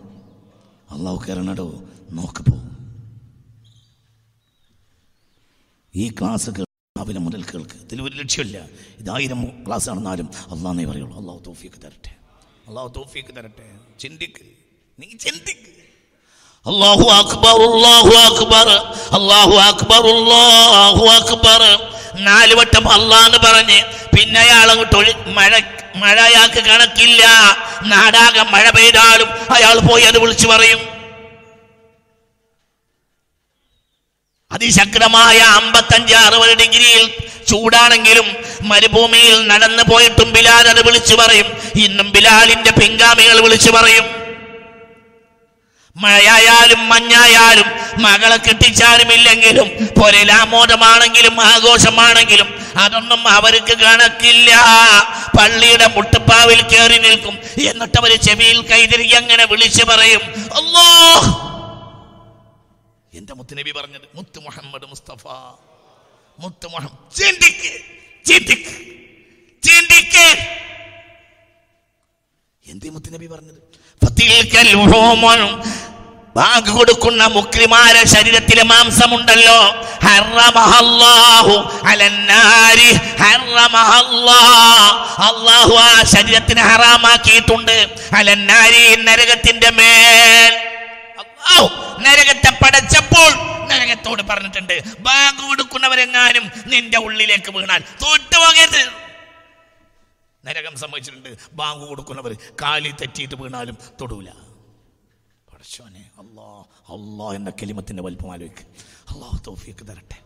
[0.90, 1.84] അള്ളാഹു കയറണടോ?
[2.12, 2.78] നോക്ക് പോകും
[5.96, 7.74] ഈ ക്ലാസ് രാവിലെ മുതൽ കേൾക്ക്.
[7.74, 11.18] ഇതിൽ ഒരു ലക്ഷ്യമില്ല ഇതായിരം ക്ലാസ് നടന്നാലും അള്ളാഹെന്നേ പറയുള്ളൂ.
[11.18, 12.27] അള്ളാഹു തോഫിക്ക് തരട്ടെ.
[12.68, 13.66] അള്ളാഹു തോഫിക്ക് തരട്ടെ.
[14.00, 14.42] ചിന്തിക്ക്.
[15.00, 15.68] നീ ചിന്തിക്ക്.
[16.70, 18.68] അള്ളാഹു അക്ബർ അള്ളാഹു അക്ബർ
[19.18, 21.62] അള്ളാഹു അക്ബർ അള്ളാഹു അക്ബർ.
[22.16, 23.80] നാല് വട്ടം അള്ളാന്ന് പറഞ്ഞ്.
[24.16, 25.62] പിന്നെ അയാൾ അങ്ങോട്ട് മഴ
[25.96, 27.24] മഴ അയാൾക്ക് കണക്കില്ല.
[27.84, 30.80] നാടാകെ മഴ പെയ്താലും അയാൾ പോയി അത് വിളിച്ചു പറയും.
[34.52, 37.14] അതിശക്തമായ അമ്പത്തഞ്ച് അറുപത് ഡിഗ്രിയിൽ
[37.48, 38.28] ചൂടാണെങ്കിലും
[38.62, 41.46] മരുഭൂമിയിൽ നടന്നു പോയിട്ടും ബിലാൽ അത് വിളിച്ചു പറയും.
[41.76, 44.06] ഇന്നും ബിലാലിന്റെ പിൻഗാമികൾ വിളിച്ചു പറയും.
[45.96, 47.66] മഴയായാലും മഞ്ഞായാലും
[48.02, 54.52] മകളെ കെട്ടിച്ചാലും ഇല്ലെങ്കിലും പൊരലാമോദമാണെങ്കിലും ആഘോഷമാണെങ്കിലും അതൊന്നും അവർക്ക് കണക്കില്ല.
[55.40, 57.40] പള്ളിയുടെ മുട്ടപ്പാവിൽ കയറി നിൽക്കും.
[57.70, 60.22] എന്നിട്ട് അവർ ചെവിയിൽ കൈതിരി അങ്ങനെ വിളിച്ചു പറയും.
[60.56, 60.88] അല്ലോ
[63.14, 64.08] എന്റെ മുത്തുനബി പറഞ്ഞത്?
[64.16, 65.28] മുത്ത് മുഹമ്മദ് മുസ്തഫ.
[66.40, 67.74] മുത്ത് മുഹമ്മദ് ചിന്തിക്ക്.
[68.28, 68.78] ചിന്തിക്ക്.
[69.64, 70.38] ചിന്തിക്ക്.
[72.68, 73.78] എന്തി മുത്തുനബി പറഞ്ഞത്.
[76.36, 79.86] ബാങ്ക് കൊടുക്കുന്ന മുക്രിമാരെ ശരീരത്തിലെ മാംസമുണ്ടല്ലോ.
[85.18, 87.88] അല്ലാഹു ആ ശരീരത്തിന് ഹറാമാക്കിയിട്ടുണ്ട്.
[88.18, 90.77] അലന്നാരി നരകത്തിന്റെ മേൽ.
[92.00, 93.32] നരകത്തെ പടച്ചപ്പോൾ
[93.68, 98.84] നരകത്തോട് പറഞ്ഞിട്ടുണ്ട് ബാങ്ക് കൊടുക്കുന്നവരെങ്ങാനും നിന്റെ ഉള്ളിലേക്ക് വീണാൽ തോറ്റുപോകരുത്
[100.46, 104.30] നരകം സംഭവിച്ചിട്ടുണ്ട് ബാങ്ക് കൊടുക്കുന്നവർ കാലി തെറ്റിയിട്ട് വീണാലും തൊടൂല.
[105.54, 106.60] പടച്ചോനെ അള്ളാ
[106.96, 108.64] അള്ളാ എന്ന കെലിമത്തിന്റെ വലിപ്പം ആലോചിക്ക്.
[109.14, 110.18] അള്ളാഹു തോഫിയൊക്കെ തരട്ടെ.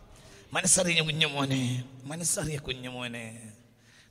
[0.52, 3.40] മനസ്സറിയ കുഞ്ഞുമോനെ മനസ്സറിയ കുഞ്ഞുമോനെ.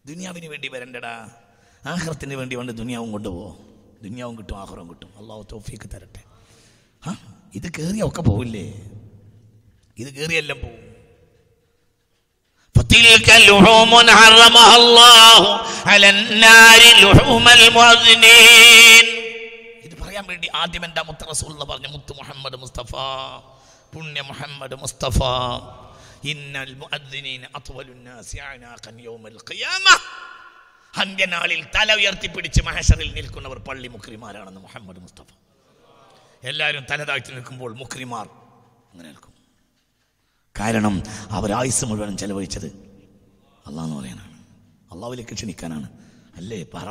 [0.05, 1.29] ദുനിയാവിന് വേണ്ടി വരണ്ടടാ.
[1.85, 3.57] ആഹ്റത്തിന് വേണ്ടി വേണ്ട ദുനിയാവും കൊണ്ടുപോകും
[4.03, 5.09] ദുനിയാവും കിട്ടും ആഹ്റവും കിട്ടും.
[5.17, 6.30] അള്ളാഹു തോഫിയൊക്കെ തരട്ടെ.
[7.02, 7.12] ആ
[7.54, 8.66] ഇത് കയറിയ ഒക്കെ പോവില്ലേ
[9.96, 10.82] ഇത് കയറിയെല്ലാം പോവും
[12.74, 15.40] فتلك لحوم حرمها الله
[15.86, 19.04] على النار لحوم المؤذنين
[19.86, 22.92] ഇത് പറയാൻ വേണ്ടി ആദ്യം എൻ്റെ മുത്ത റസൂൽ പറഞ്ഞു മുത്ത് മുഹമ്മദ് മുസ്തഫ
[23.92, 25.18] പുണ്യ മുഹമ്മദ് മുസ്തഫ
[26.32, 29.86] ഇന്നൽ മുഅദ്ദിനീന അത്വലുൻ നാസി അനാഖൻ യൗമൽ ഖിയാമ
[30.94, 35.28] അന്ത്യനാളിൽ തല ഉയർത്തിപ്പിടിച്ച് മഹശറിൽ നിൽക്കുന്നവർ പള്ളി മുക്രിമാരാണെന്ന് മുഹമ്മദ് മുസ്തഫ
[36.43, 38.25] എല്ലാവരും തല താഴ്ത്തി നിൽക്കുമ്പോൾ മുക്രിമാർ
[38.91, 39.33] അങ്ങനെ നിൽക്കും.
[40.59, 42.65] കാരണം അവർ ആയുസ് മുഴുവൻ ചെലവഴിച്ചത്
[43.67, 44.37] അള്ളാന്ന് പറയാനാണ്.
[44.93, 45.89] അള്ളാഹുലേക്ക് ക്ഷണിക്കാനാണ്.
[46.35, 46.63] അല്ലേ?
[46.63, 46.89] പറ.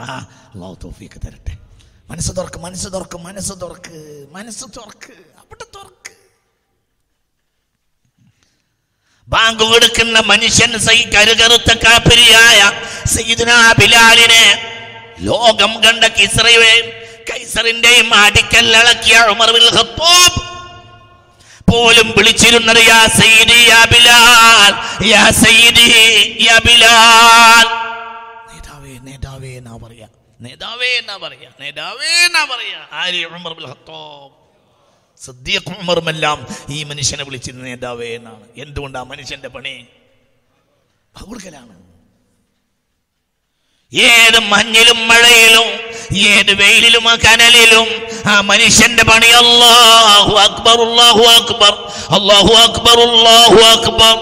[0.54, 1.58] അള്ളാഹു തോഫിക്ക് തരട്ടെ.
[2.10, 6.12] മനസ്സ് തുറക്ക് മനസ്സ് തുറക്ക് മനസ്സ് തുറക്ക് മനസ്സ് തുറക്ക് അവിടെ തുറക്ക്.
[9.28, 12.60] ബാങ്ക് കൊടുക്കുന്ന മനുഷ്യൻ സൈ കരുകറുത്ത കാപ്പിരിയായ
[13.06, 14.44] സയ്യിദുനാ ബിലാലിനെ
[15.20, 16.99] ലോകം കണ്ട കിസ്രയുടെയും
[17.30, 20.38] കൈസറിന്റെയും അടിക്കല്ലളക്കിയ ഉമർ ബിൻ ഖത്താബ്
[21.72, 22.80] പോലും വിളിച്ചിരുന്നത്
[23.20, 23.82] സയ്യിദി യാ
[25.06, 25.86] യാ സയ്യിദി
[26.46, 26.56] യാ
[28.52, 30.08] നേതാവേ നേതാവേ എന്നാ പറയാ?
[30.40, 31.50] നേതാവേ എന്നാ പറയാ?
[31.60, 32.88] നേതാവേ എന്നാ പറയാ?
[32.92, 33.24] ആരി?
[33.24, 34.34] Umar bin Khattab.
[35.20, 38.44] സദ്യഖ് ഉമറുമെല്ലാം ഈ മനുഷ്യനെ വിളിച്ചിരുന്ന നേതാവേ എന്നാണ്.
[38.56, 39.86] എന്തുകൊണ്ട് ആ മനുഷ്യന്റെ പണി?
[41.14, 41.79] കൊടുക്കലാണ്
[43.92, 45.68] ഏത് മഞ്ഞിലും മഴയിലും
[46.16, 47.88] ഏത് വെയിലിലും കനലിലും
[48.26, 49.26] ആ മനുഷ്യന്റെ പണി.
[49.26, 51.74] അല്ലാഹു അക്ബർ അല്ലാഹു അക്ബർ
[52.14, 54.16] അല്ലാഹു അക്ബർ അല്ലാഹു അക്ബർ.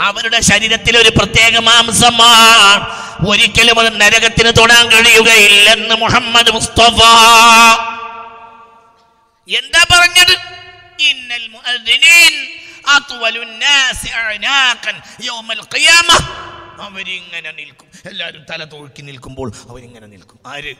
[0.00, 2.84] അവരുടെ ശരീരത്തിൽ ഒരു പ്രത്യേക മാംസമാണ്.
[3.28, 7.00] ഒരിക്കലും അത് നരകത്തിന് തൊടാൻ കഴിയുകയില്ലെന്ന് മുഹമ്മദ് മുസ്തഫ.
[9.48, 10.34] എന്താ പറഞ്ഞത്?
[11.10, 11.48] ഇന്നൽ
[16.80, 17.88] അവരിങ്ങനെ നിൽക്കും.
[18.10, 20.40] എല്ലാവരും തല തോഴ്ക്കി നിൽക്കുമ്പോൾ അവരിങ്ങനെ നിൽക്കും.
[20.46, 20.74] ആര്?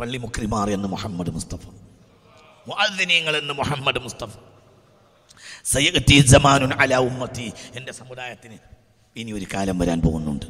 [0.00, 1.60] പള്ളി മുക്രിമാർ എന്ന് മുഹമ്മദ് മുസ്തഫ.
[2.68, 4.30] മുഅദ്ദിനീങ്ങൾ എന്ന് മുഹമ്മദ് മുസ്തഫ.
[5.64, 7.52] സയ്യത്തി ജമാനുൻ അല ഉമ്മത്തി.
[7.76, 8.58] എന്റെ സമുദായത്തിന്
[9.16, 10.46] ഇനി ഒരു കാലം വരാൻ പോകുന്നുണ്ട്.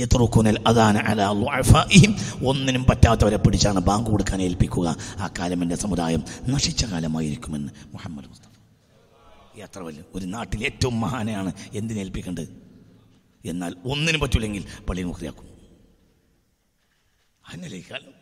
[0.00, 2.16] യത്രുക്കുനൽ അദാന അല ളുഅഫാഇഹിം
[2.48, 4.96] ഒന്നിനും പറ്റാത്തവരെ പിടിച്ചാണ് ബാങ്ക് കൊടുക്കാൻ ഏൽപ്പിക്കുക.
[5.18, 8.51] ആ കാലം എന്റെ സമുദായം നശിച്ച കാലമായിരിക്കുമെന്ന് മുഹമ്മദ് മുസ്തഫ.
[9.56, 12.62] എത്ര വലിയ ഒരു നാട്ടിൽ ഏറ്റവും മഹാനെയാണ് എന്തിനേൽപ്പിക്കേണ്ടത്
[13.44, 15.52] എന്നാൽ ഒന്നിനും പറ്റൂലെങ്കിൽ പള്ളി മുക്രിയാക്കും
[17.44, 18.14] അങ്ങനെ കാലം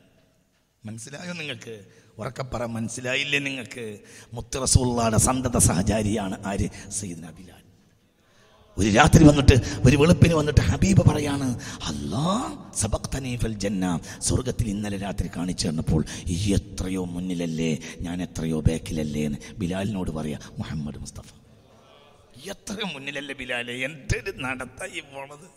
[0.85, 1.85] മനസ്സിലായോ നിങ്ങൾക്ക്?
[2.19, 3.99] ഉറക്കപ്പറ മനസ്സിലായില്ലേ നിങ്ങൾക്ക്?
[4.33, 6.91] മുത്തറസൂള്ളാടെ സന്തത സഹചാരിയാണ് ആര്?
[6.91, 7.60] സയ്യിദ്ന ബിലാൽ.
[8.81, 9.57] ഒരു രാത്രി വന്നിട്ട്
[9.87, 11.49] ഒരു വെളുപ്പിന് വന്നിട്ട് ഹബീബ് പറയാണ്
[11.91, 12.27] അല്ലാ
[12.83, 13.85] സബക്തനീഫൽ ജന്ന.
[14.27, 16.03] സ്വർഗത്തിൽ ഇന്നലെ രാത്രി കാണിച്ചു തന്നപ്പോൾ
[16.35, 17.71] ഈ എത്രയോ മുന്നിലല്ലേ
[18.07, 21.27] ഞാൻ എത്രയോ ബാക്കിലല്ലേ എന്ന് ബിലാലിനോട് പറയാ മുഹമ്മദ് മുസ്തഫ.
[22.53, 25.49] എത്രയോ മുന്നിലല്ലേ ബിലാലെ എന്തൊരു നടത്തായി പോണത്?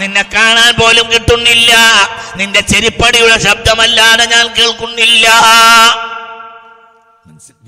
[0.00, 1.72] നിന്നെ കാണാൻ പോലും കിട്ടുന്നില്ല
[2.38, 5.26] നിന്റെ ചെരിപ്പടിയുടെ ശബ്ദമല്ലാതെ ഞാൻ കേൾക്കുന്നില്ല.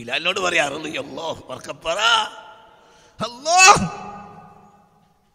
[0.03, 1.98] ബിലാലിനോട് പറയാ അല്ലോ വർക്കപ്പറ
[3.26, 3.59] അല്ലോ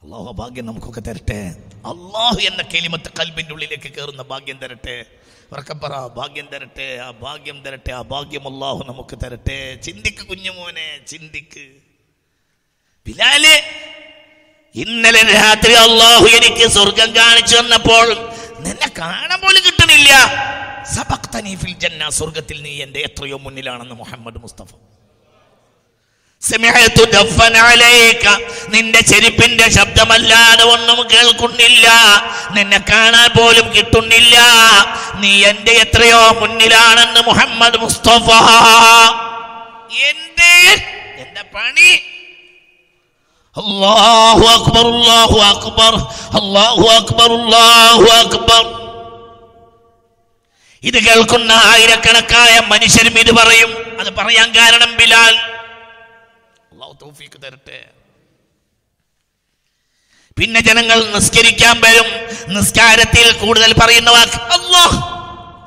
[0.02, 1.38] അള്ളാഹു ഭാഗ്യം നമുക്കൊക്കെ തരട്ടെ.
[1.92, 4.96] അള്ളാഹു എന്ന കെലിമത്ത് കൽബിന്റെ ഉള്ളിലേക്ക് കയറുന്ന ഭാഗ്യം തരട്ടെ.
[5.54, 9.58] വർക്കപ്പറ ഭാഗ്യം തരട്ടെ ആ ഭാഗ്യം തരട്ടെ ആ ഭാഗ്യം അള്ളാഹു നമുക്ക് തരട്ടെ.
[9.86, 11.66] ചിന്തിക്ക് കുഞ്ഞുമോനെ ചിന്തിക്ക്.
[13.06, 13.46] ബിലാൽ
[14.76, 18.08] ഇന്നലെ രാത്രി അള്ളാഹു എനിക്ക് സ്വർഗം കാണിച്ചു തന്നപ്പോൾ
[18.66, 20.57] നിന്നെ കാണാൻ പോലും കിട്ടണില്ല സബഖ്തനി
[21.56, 24.68] ഫിൽ ജന്ന സ്വർഗത്തിൽ നീ എന്റെ എത്രയോ മുന്നിലാണെന്ന് മുഹമ്മദ് മുസ്തഫ.
[28.70, 31.88] നിന്റെ ചെരിപ്പിന്റെ ശബ്ദമല്ലാതെ ഒന്നും കേൾക്കുന്നില്ല.
[32.52, 34.40] നിന്നെ കാണാൻ പോലും കിട്ടുന്നില്ല.
[35.16, 38.32] നീ എന്റെ എത്രയോ മുന്നിലാണെന്ന് മുഹമ്മദ് മുസ്തഫ.
[39.94, 40.86] എന്റെ
[41.18, 42.02] എന്റെ പണി.
[43.58, 45.96] അള്ളാഹു അക്ബർ അള്ളാഹു അക്ബർ
[46.42, 48.87] അള്ളാഹു അക്ബർ അള്ളാഹു അക്ബർ.
[50.84, 54.00] ഇത് കേൾക്കുന്ന ആയിരക്കണക്കായ മനുഷ്യരും ഇത് പറയും.
[54.00, 55.36] അത് പറയാൻ കാരണം ബിലാൽ.
[56.72, 57.14] അള്ളാഹു
[57.44, 57.86] തരട്ടെ.
[60.38, 62.10] പിന്നെ ജനങ്ങൾ നിസ്കരിക്കാൻ വരും.
[62.48, 64.86] നിസ്കാരത്തിൽ കൂടുതൽ പറയുന്ന വാക്ക് അല്ലോ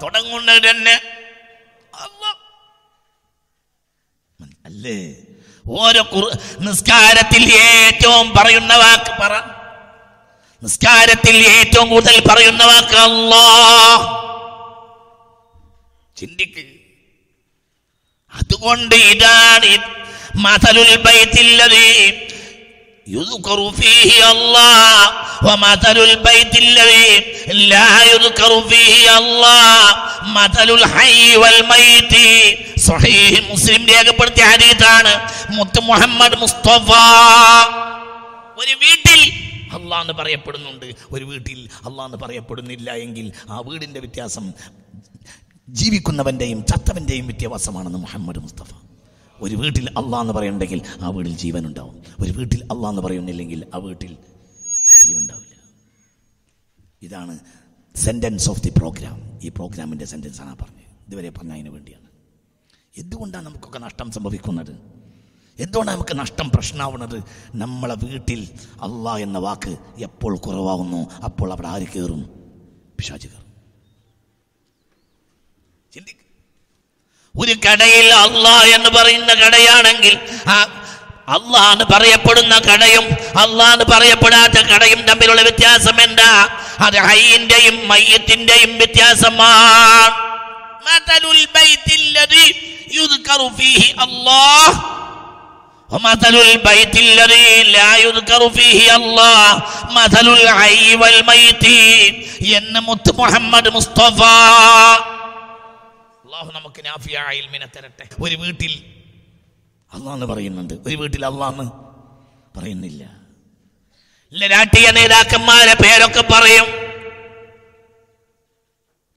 [0.03, 1.01] തുടങ്ങുന്നത് തന്നെ
[2.01, 2.33] അല്ലാ?
[5.71, 9.35] ഓരോ നിസ്കാരത്തിൽ ഏറ്റവും പറയുന്ന വാക്ക് പറ.
[10.63, 13.45] നിസ്കാരത്തിൽ ഏറ്റവും കൂടുതൽ പറയുന്ന വാക്ക് അല്ലോ
[16.20, 16.64] ചിന്തിക്ക്
[18.34, 19.88] അതുകൊണ്ട് ഇതാണ് ഇത്.
[20.46, 21.90] മതലുൽ ബൈത്തില്ലതി
[23.08, 24.98] يذكر فيه الله
[25.44, 27.10] ومثل البيت الذي
[27.66, 29.80] لا يذكر فيه الله
[30.34, 32.14] مثل الحي والميت
[32.90, 35.12] صحيح മുസ്ലിം രേഖപ്പെടുത്തിയ ഹദീസാണ്
[35.58, 36.90] മുത്ത് മുഹമ്മദ് മുസ്തഫ
[38.62, 39.20] ഒരു വീട്ടിൽ
[39.78, 40.86] അള്ളാഹ് എന്ന് പറയപ്പെടുന്നുണ്ട്
[41.16, 44.46] ഒരു വീട്ടിൽ അള്ളാഹ് എന്ന് പറയപ്പെടുന്നില്ല എങ്കിൽ ആ വീടിന്റെ വ്യത്യാസം
[45.75, 48.75] ജീവിക്കുന്നവന്റെയും ചത്തവന്റെയും വ്യത്യാസമാണെന്ന് മുഹമ്മദ് മുസ്തഫ.
[49.43, 53.79] ഒരു വീട്ടിൽ അള്ളാ എന്ന് പറയുന്നുണ്ടെങ്കിൽ ആ വീട്ടിൽ ജീവൻ ഉണ്ടാവും ഒരു വീട്ടിൽ അള്ളാ എന്ന് പറയുന്നില്ലെങ്കിൽ ആ
[53.79, 54.17] വീട്ടിൽ
[55.05, 55.51] ജീവൻ ഉണ്ടാവില്ല
[57.03, 57.39] ഇതാണ്
[57.97, 61.09] സെന്റൻസ് ഓഫ് ദി പ്രോഗ്രാം ഈ പ്രോഗ്രാമിന്റെ സെന്റൻസ് ആണ് പറഞ്ഞത്.
[61.09, 62.07] ഇതുവരെ പറഞ്ഞ അതിന് വേണ്ടിയാണ്.
[62.99, 64.75] എന്തുകൊണ്ടാണ് നമുക്കൊക്കെ നഷ്ടം സംഭവിക്കുന്നത്?
[65.59, 67.23] എന്തുകൊണ്ടാണ് നമുക്ക് നഷ്ടം പ്രശ്നമാവുന്നത്?
[67.55, 72.23] നമ്മളെ വീട്ടിൽ അള്ളാ എന്ന വാക്ക് എപ്പോൾ കുറവാകുന്നു അപ്പോൾ അവിടെ ആര് കയറും?
[72.99, 73.50] പിശാച് കയറും.
[75.94, 76.24] ചിന്തിക്ക്
[77.36, 80.16] ഒരു കടയിൽ അള്ളാഹ് എന്ന് പറയുന്ന കടയാണെങ്കിൽ
[80.48, 80.58] ആ
[81.36, 83.06] അള്ളാഹ് എന്ന് പറയപ്പെടുന്ന കടയും
[83.44, 86.32] അള്ളാഹ് എന്ന് പറയപ്പെടാത്ത കടയും തമ്മിലുള്ള വ്യത്യാസം എന്താ
[86.86, 90.14] അത് ഹൈന്റെയും മയ്യത്തിന്റെയും വ്യത്യാസമാണ്
[90.88, 92.46] മതലുൽ ബൈത്തില്ലദി
[92.92, 94.76] യുദ്കറു ഫീഹി അല്ലാഹ്
[95.90, 99.44] ومثل البيت الذي لا يذكر فيه الله
[99.92, 101.64] مثل الحي والميت
[102.52, 104.20] എന്ന് മുത്ത് മുഹമ്മദ് മുസ്തഫ
[106.41, 108.09] അള്ളാഹു നമുക്ക് നാഫിയ ഇൽമിനെ തരട്ടെ.
[108.23, 108.85] ഒരു വീട്ടിൽ
[109.95, 110.75] അള്ളാന്ന് പറയുന്നുണ്ട്.
[110.75, 111.71] ഒരു വീട്ടിൽ അള്ളാന്ന്
[112.59, 113.05] പറയുന്നില്ല.
[114.47, 116.65] രാഷ്ട്രീയ നേതാക്കന്മാരെ പേരൊക്കെ പറയും.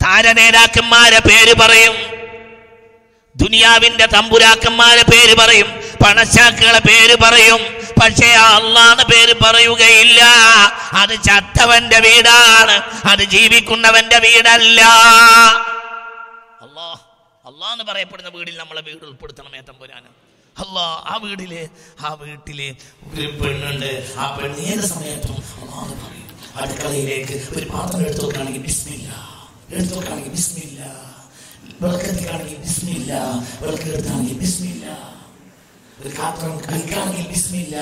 [0.03, 1.93] താര നേതാക്കന്മാരെ പേര് പറയും.
[3.35, 5.67] ദുനിയാവിന്റെ തമ്പുരാക്കന്മാരെ പേര് പറയും.
[6.05, 7.59] പണശാക്കുകളെ പേര് പറയും.
[8.01, 10.23] പക്ഷേ അള്ളാന്ന് പേര് പറയുകയില്ല.
[10.93, 13.07] അത് ചത്തവന്റെ വീടാണ്.
[13.07, 14.85] അത് ജീവിക്കുന്നവന്റെ വീടല്ല.
[17.63, 20.09] അള്ളാന്ന് പറയപ്പെടുന്ന വീടിൽ നമ്മളെ വീട് ഉൾപ്പെടുത്തണം ഏത്തമ്പുരാന്
[20.55, 21.53] അല്ലാ ആ വീടിൽ
[22.07, 22.59] ആ വീട്ടിൽ
[23.13, 23.91] ഒരു പെണ്ണുണ്ട്.
[24.17, 26.27] ആ പെണ്ണ് ഏത് സമയത്തും അള്ളാന്ന് പറയും.
[26.61, 29.09] അടുക്കളയിലേക്ക് ഒരു പാത്രം എടുത്തു നോക്കുകയാണെങ്കിൽ ബിസ്മില്ല.
[29.75, 30.81] എടുത്തു നോക്കുകയാണെങ്കിൽ ബിസ്മില്ല.
[31.81, 33.13] വിളക്കെടുക്കുകയാണെങ്കിൽ ബിസ്മില്ല.
[33.61, 34.85] വിളക്കെടുത്താണെങ്കിൽ ബിസ്മില്ല.
[36.01, 37.77] ഒരു കാത്രം കഴിക്കാണെങ്കിൽ ബിസ്മില്ല.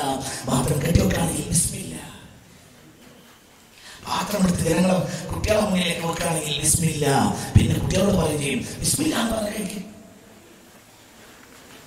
[0.50, 1.91] പാത്രം കെട്ടി കെട്ടിവെക്കുകയാണെങ്കിൽ ബിസ്മില്ല.
[4.12, 7.06] പാത്രം എടുത്ത് ജനങ്ങളെ കുട്ടികളെ മുന്നിലേക്ക് വെക്കുകയാണെങ്കിൽ വിസ്മില്ല
[7.60, 9.84] പിന്നെ കുട്ടികളോട് പറയുകയും വിസ്മില്ല എന്ന് പറഞ്ഞ കഴിക്കും.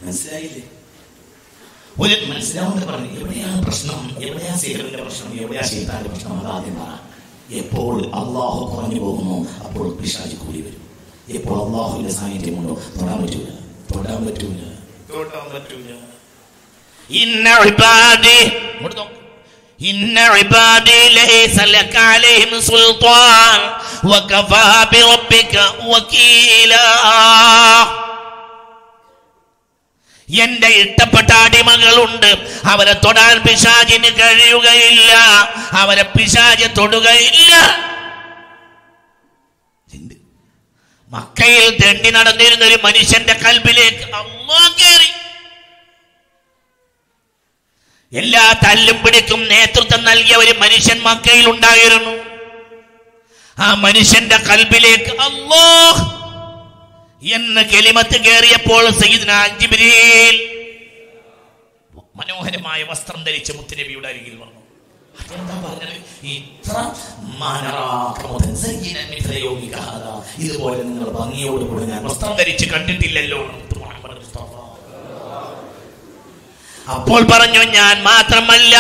[0.03, 0.63] മനസ്സിലായില്ലേ?
[2.01, 4.17] ഒരു മനസ്സിലാവുന്നത് പറഞ്ഞു എവിടെയാണ് പ്രശ്നം?
[4.25, 5.41] എവിടെയാണ് സീഹറിന്റെ പ്രശ്നം?
[5.41, 6.47] എവിടെയാണ് ശീതാന്റെ പ്രശ്നം?
[6.47, 6.93] അതാദ്യം പറ.
[7.51, 10.83] എപ്പോൾ അള്ളാഹു കുറഞ്ഞു പോകുന്നു അപ്പോൾ പിശാചി കൂടി വരും.
[11.29, 13.49] എപ്പോൾ അള്ളാഹുവിന്റെ സാന്നിധ്യമുണ്ടോ തൊടാൻ പറ്റൂല.
[13.95, 14.61] തൊടാൻ പറ്റൂല.
[15.13, 15.91] തൊടാൻ പറ്റൂല.
[17.11, 17.49] ഇന്ന
[25.91, 26.85] വകീലാ
[30.29, 32.31] എന്റെ ഇഷ്ടപ്പെട്ട അടിമകളുണ്ട്.
[32.65, 35.13] അവരെ തൊടാൻ പിശാചിന് കഴിയുകയില്ല.
[35.73, 37.53] അവരെ പിശാച് തൊടുകയില്ല?
[41.11, 44.51] മക്കയിൽ തെണ്ടി നടന്നിരുന്ന ഒരു മനുഷ്യന്റെ കൽബിലേക്ക് അമ്മ
[44.81, 45.11] കയറി
[48.21, 52.15] എല്ലാ തല്ലും പിടിക്കും നേതൃത്വം നൽകിയ ഒരു മനുഷ്യൻ മക്കയിൽ ഉണ്ടായിരുന്നു.
[53.57, 55.67] ആ മനുഷ്യന്റെ കൽബിലേക്ക് അല്ലോ
[57.37, 58.85] എന്ന് കെലിമത്ത് കയറിയപ്പോൾ
[62.17, 64.61] മനോഹരമായ വസ്ത്രം ധരിച്ച് മുത്തുനബിയുടെ അരികിൽ വന്നു.
[66.35, 66.77] ഇത്ര.
[70.45, 74.53] ഇതുപോലെ നിങ്ങൾ ഭംഗിയോടുകൂടി ഞാൻ വസ്ത്രം ധരിച്ച് കണ്ടിട്ടില്ലല്ലോ എന്ന് മുത്ത് മുഹമ്മദ് മുസ്തഫ.
[76.91, 78.77] അപ്പോൾ പറഞ്ഞു ഞാൻ മാത്രമല്ല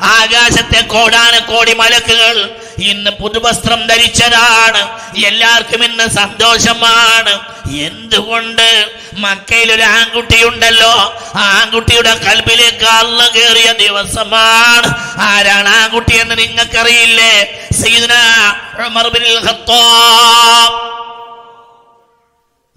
[0.00, 2.56] ആകാശത്തെ കോടാന കോടി മലക്കുകൾ.
[2.78, 4.98] ഇന്ന് പുതുവസ്ത്രം ധരിച്ചതാണ്.
[5.26, 7.40] എല്ലാവർക്കും ഇന്ന് സന്തോഷമാണ്.
[7.74, 8.90] എന്തുകൊണ്ട്?
[9.14, 11.18] മക്കയിൽ ഒരു ആൺകുട്ടിയുണ്ടല്ലോ.
[11.34, 15.18] ആ ആൺകുട്ടിയുടെ കൽബിലേക്ക് അള്ള കയറിയ ദിവസമാണ്.
[15.18, 17.64] ആരാണ് ആൺകുട്ടി എന്ന് നിങ്ങൾക്കറിയില്ലേ?
[17.82, 18.12] സീദന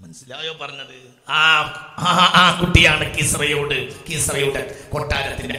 [0.00, 1.11] മനസ്സിലായോ പറഞ്ഞത്?
[1.28, 5.58] ആ ആ ആൺകുട്ടിയാണ് കിസ്രയോട് കിസ്രയുടെ കൊട്ടാരത്തിന്റെ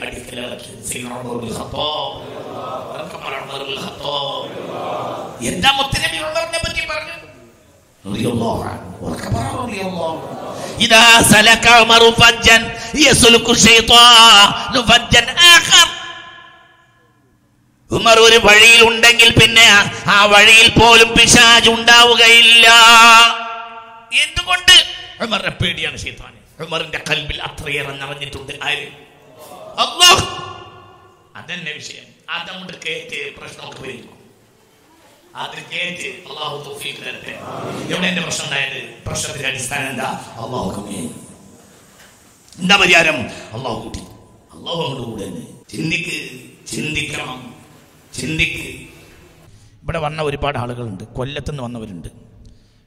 [5.47, 7.15] എന്താ പറ്റി പറഞ്ഞു.
[11.21, 11.67] സലക
[15.53, 15.87] ആഖർ.
[17.91, 19.65] ഉമർ ഒരു വഴിയിൽ ഉണ്ടെങ്കിൽ പിന്നെ
[20.07, 22.67] ആ വഴിയിൽ പോലും പിശാജ് ഉണ്ടാവുകയില്ല.
[24.13, 24.83] എന്തുകൊണ്ട്?
[25.23, 28.53] ഉമറിനെ പേടിയാണ് ശൈത്താൻ ഉമറിന്റെ കൽബിൽ അത്രയേറെ നിറഞ്ഞിട്ടുണ്ട്.
[28.63, 28.87] ആര്?
[29.79, 30.43] അള്ളാഹ്.
[31.35, 32.03] അതന്നെ വിഷയം.
[32.29, 34.23] അതങ്ങോട്ട് കേറ്റ് പ്രശ്നമൊക്കെ വരുന്നു
[35.35, 37.39] അത് കേറ്റ് അള്ളാഹു തൗഫീഖ് തരട്ടെ.
[37.93, 39.03] എവിടെ എന്റെ പ്രശ്നം ഉണ്ടായത്?
[39.07, 40.03] പ്രശ്നത്തിന്റെ അടിസ്ഥാനം എന്താ?
[40.03, 41.09] അള്ളാഹു കമ്മിയായി
[42.61, 43.15] എന്താ പരിഹാരം?
[43.21, 43.99] അള്ളാഹു കൂട്ടി.
[44.57, 45.69] അള്ളാഹു അങ്ങോട്ട് കൂടെ തന്നെ.
[45.69, 47.55] ചിന്തിക്ക് ചിന്തിക്കണം.
[48.13, 48.89] ചിന്തിക്ക്.
[49.83, 51.03] ഇവിടെ വന്ന ഒരുപാട് ആളുകളുണ്ട്.
[51.03, 52.07] കൊല്ലത്തുനിന്ന് വന്നവരുണ്ട്.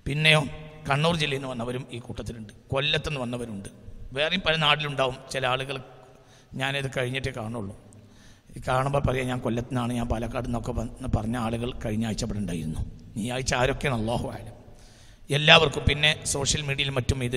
[0.07, 0.45] പിന്നെയോ?
[0.91, 2.53] കണ്ണൂർ ജില്ലയിൽ നിന്ന് വന്നവരും ഈ കൂട്ടത്തിലുണ്ട്.
[2.71, 3.69] കൊല്ലത്തു നിന്ന് വന്നവരുണ്ട്.
[4.13, 5.17] വേറെയും പല നാട്ടിലുണ്ടാവും.
[5.31, 5.83] ചില ആളുകൾ
[6.55, 7.77] ഞാനിത് കഴിഞ്ഞിട്ടേ കാണുള്ളൂ.
[8.69, 12.81] കാണുമ്പോൾ പറയാം ഞാൻ കൊല്ലത്തു നിന്നാണ് ഞാൻ പാലക്കാട് നിന്നൊക്കെ വന്ന് പറഞ്ഞ ആളുകൾ കഴിഞ്ഞ ആഴ്ച ഇവിടെ ഉണ്ടായിരുന്നു.
[13.17, 14.01] ഈ ആഴ്ച ആരൊക്കെയാണ്?
[14.01, 14.55] അള്ളാഹു ആയാലും
[15.31, 17.37] എല്ലാവർക്കും പിന്നെ സോഷ്യൽ മീഡിയയിൽ മറ്റും ഇത്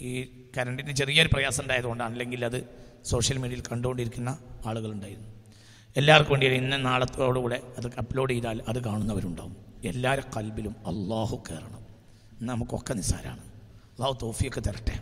[0.00, 0.28] ഈ
[0.58, 2.64] കറണ്ടിന് ചെറിയൊരു പ്രയാസം ഉണ്ടായതുകൊണ്ടാണ് അല്ലെങ്കിൽ അത്
[3.04, 5.28] സോഷ്യൽ മീഡിയയിൽ കണ്ടുകൊണ്ടിരിക്കുന്ന ആളുകളുണ്ടായിരുന്നു
[5.96, 9.56] എല്ലാവർക്കും വേണ്ടി ഇന്ന് നാളത്തോടുകൂടെ അത് അപ്ലോഡ് ചെയ്താൽ അത് കാണുന്നവരുണ്ടാവും.
[9.84, 11.83] എല്ലാവരുടെ കൽബിലും അള്ളാഹു കയറണം
[12.46, 15.00] നമുക്കൊക്കെ നിസ്സാരമാണ് അള്ളാഹു തോഫിയൊക്കെ തരട്ടെ.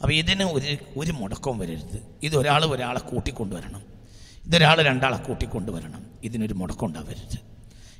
[0.00, 2.02] അപ്പോൾ ഇതിന് ഒരു ഒരു മുടക്കവും വരരുത്.
[2.22, 3.82] ഇതൊരാൾ ഒരാളെ കൂട്ടിക്കൊണ്ടുവരണം.
[4.46, 6.06] ഇതൊരാൾ രണ്ടാളെ കൂട്ടിക്കൊണ്ടുവരണം.
[6.22, 7.38] ഇതിനൊരു മുടക്കം ഉണ്ടാവരുത്.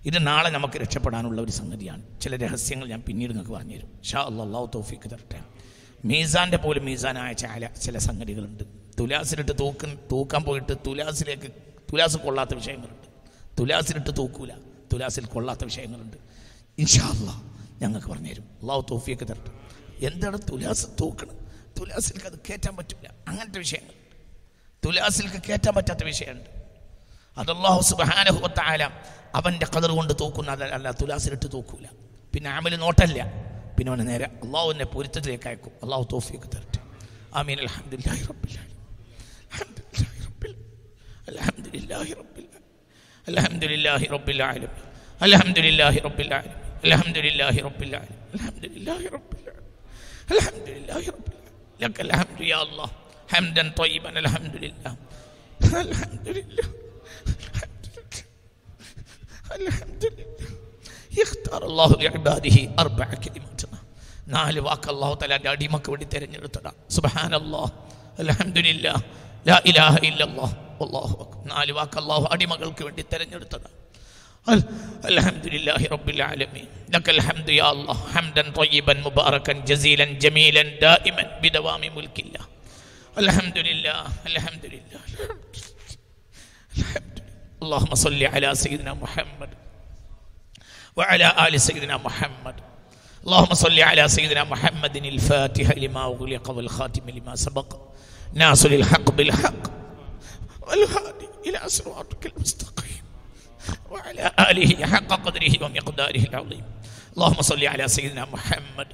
[0.05, 2.21] ഇത് നാളെ നമുക്ക് രക്ഷപ്പെടാനുള്ള ഒരു സംഗതിയാണ്.
[2.21, 4.03] ചില രഹസ്യങ്ങൾ ഞാൻ പിന്നീട് നിങ്ങൾക്ക് പറഞ്ഞുതരും.
[4.05, 5.41] ഷാ അള്ളാഹു തോഫിക്ക് തരട്ടെ.
[6.05, 8.65] മീസാന്റെ പോലും മീസാനായ ചില ചില സംഗതികളുണ്ട്.
[9.01, 11.53] തുലാസിലിട്ട് തൂക്ക തൂക്കാൻ പോയിട്ട് തുലാസിലേക്ക്
[11.93, 13.09] തുലാസ് കൊള്ളാത്ത വിഷയങ്ങളുണ്ട്.
[13.61, 14.53] തുലാസിലിട്ട് തൂക്കൂല.
[14.93, 16.17] തുലാസിൽ കൊള്ളാത്ത വിഷയങ്ങളുണ്ട്.
[16.79, 19.53] ഇൻഷാല്ല ഞങ്ങൾക്ക് പറഞ്ഞുതരും അള്ളാഹു തോഫിയൊക്കെ തരട്ടെ.
[20.09, 21.37] എന്താണ് തുലാസ് തൂക്കണം?
[21.79, 23.95] തുലാസിൽക്ക് അത് കയറ്റാൻ പറ്റില്ല അങ്ങനത്തെ വിഷയങ്ങൾ.
[24.85, 26.51] തുലാസിൽക്ക് കയറ്റാൻ പറ്റാത്ത വിഷയമുണ്ട്.
[27.41, 28.83] അത് അള്ളാഹു സുബാനഹുബത്തായ
[29.39, 31.87] അവന്റെ കതർ കൊണ്ട് തൂക്കുന്ന അതല്ല തുലാസിലിട്ട് തൂക്കൂല.
[32.35, 33.21] പിന്നെ ആമൽ നോട്ടല്ല.
[33.77, 35.73] പിന്നെ അവനെ നേരെ അള്ളാഹുവിന്റെ പൊരുത്തത്തിലേക്ക് അയക്കും.
[35.85, 36.81] അള്ളാഹു തോഫിയൊക്കെ തരട്ടെ.
[37.41, 37.59] ആമീൻ.
[37.65, 38.55] അലഹമുല്ലാഹി റബ്ബിൽ
[41.31, 42.49] അലഹമുല്ലാഹി റബ്ബിൽ
[43.29, 44.83] അലഹമുല്ലാഹി റബ്ബിൽ ആലമീൻ.
[45.27, 46.33] അലഹമുല്ലാഹി റബ്ബിൽ
[46.76, 49.76] ആലമീൻ അലഹമുല്ലാഹി റബ്ബിൽ ആലമീൻ അലഹമുല്ലാഹി റബ്ബിൽ ആലമീൻ
[50.32, 52.90] അലഹമുല്ലാഹി റബ്ബിൽ ആലമീൻ لك الحمد يا الله
[53.30, 54.92] حمدا طيبا الحمد لله
[55.82, 56.68] الحمد لله
[59.58, 60.48] الحمد لله
[61.12, 63.62] يختار الله لعباده أربع كلمات
[64.32, 67.72] നാല് വാക്ക് അള്ളാഹു തലാൻ്റെ അടിമക്ക് വേണ്ടി തിരഞ്ഞെടുത്തതാ സുബഹാൻ അള്ളാഹ്
[68.22, 68.86] അലഹമില്ല
[69.46, 70.54] ലാ ഇലാഹ ഇല്ലല്ലാഹ്
[70.86, 73.70] അല്ലാഹു അക്ബർ നാല് വാക്ക് അള്ളാഹു അടിമകൾക്ക് വേണ്ടി തിരഞ്ഞെടുത്തതാ
[74.49, 76.69] الحمد لله رب العالمين.
[76.95, 82.45] لك الحمد يا الله حمدا طيبا مباركا جزيلا جميلا دائما بدوام ملك الله.
[83.19, 85.01] الحمد لله الحمد لله
[86.77, 89.51] الحمد لله اللهم صل على سيدنا محمد
[90.97, 92.57] وعلى آل سيدنا محمد.
[93.27, 97.77] اللهم صل على سيدنا محمد الفاتح لما أغلق والخاتم لما سبق
[98.35, 99.63] ناصر الحق بالحق
[100.63, 103.06] والهادي إلى صراطك المستقيم.
[103.91, 106.65] وعلى آله حق قدره ومقداره العظيم.
[107.17, 108.89] اللهم صل على سيدنا محمد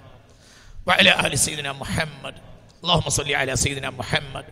[0.86, 2.34] وعلى آل سيدنا محمد.
[2.84, 4.44] اللهم صل على سيدنا محمد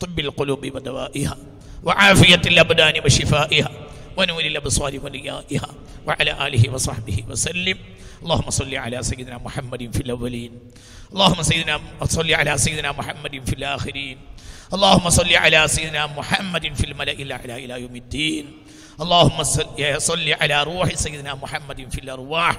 [0.00, 1.36] طب القلوب ودوائها
[1.82, 3.70] وعافية الأبدان وشفائها
[4.16, 5.70] ونور الأبصار وليائها
[6.06, 7.78] وعلى آله وصحبه وسلم.
[8.22, 10.52] اللهم صل على سيدنا محمد في الأولين.
[11.12, 14.18] اللهم سيدنا صل على سيدنا محمد في الآخرين.
[14.74, 18.44] اللهم صل على سيدنا محمد في الملأ الأعلى إلى يوم الدين.
[19.00, 19.42] اللهم
[19.98, 22.56] صل على روح سيدنا محمد في الأرواح.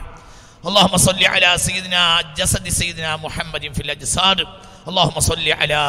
[0.66, 4.48] اللهم صل على سيدنا جسد سيدنا محمد في الأجساد.
[4.88, 5.82] اللهم صل على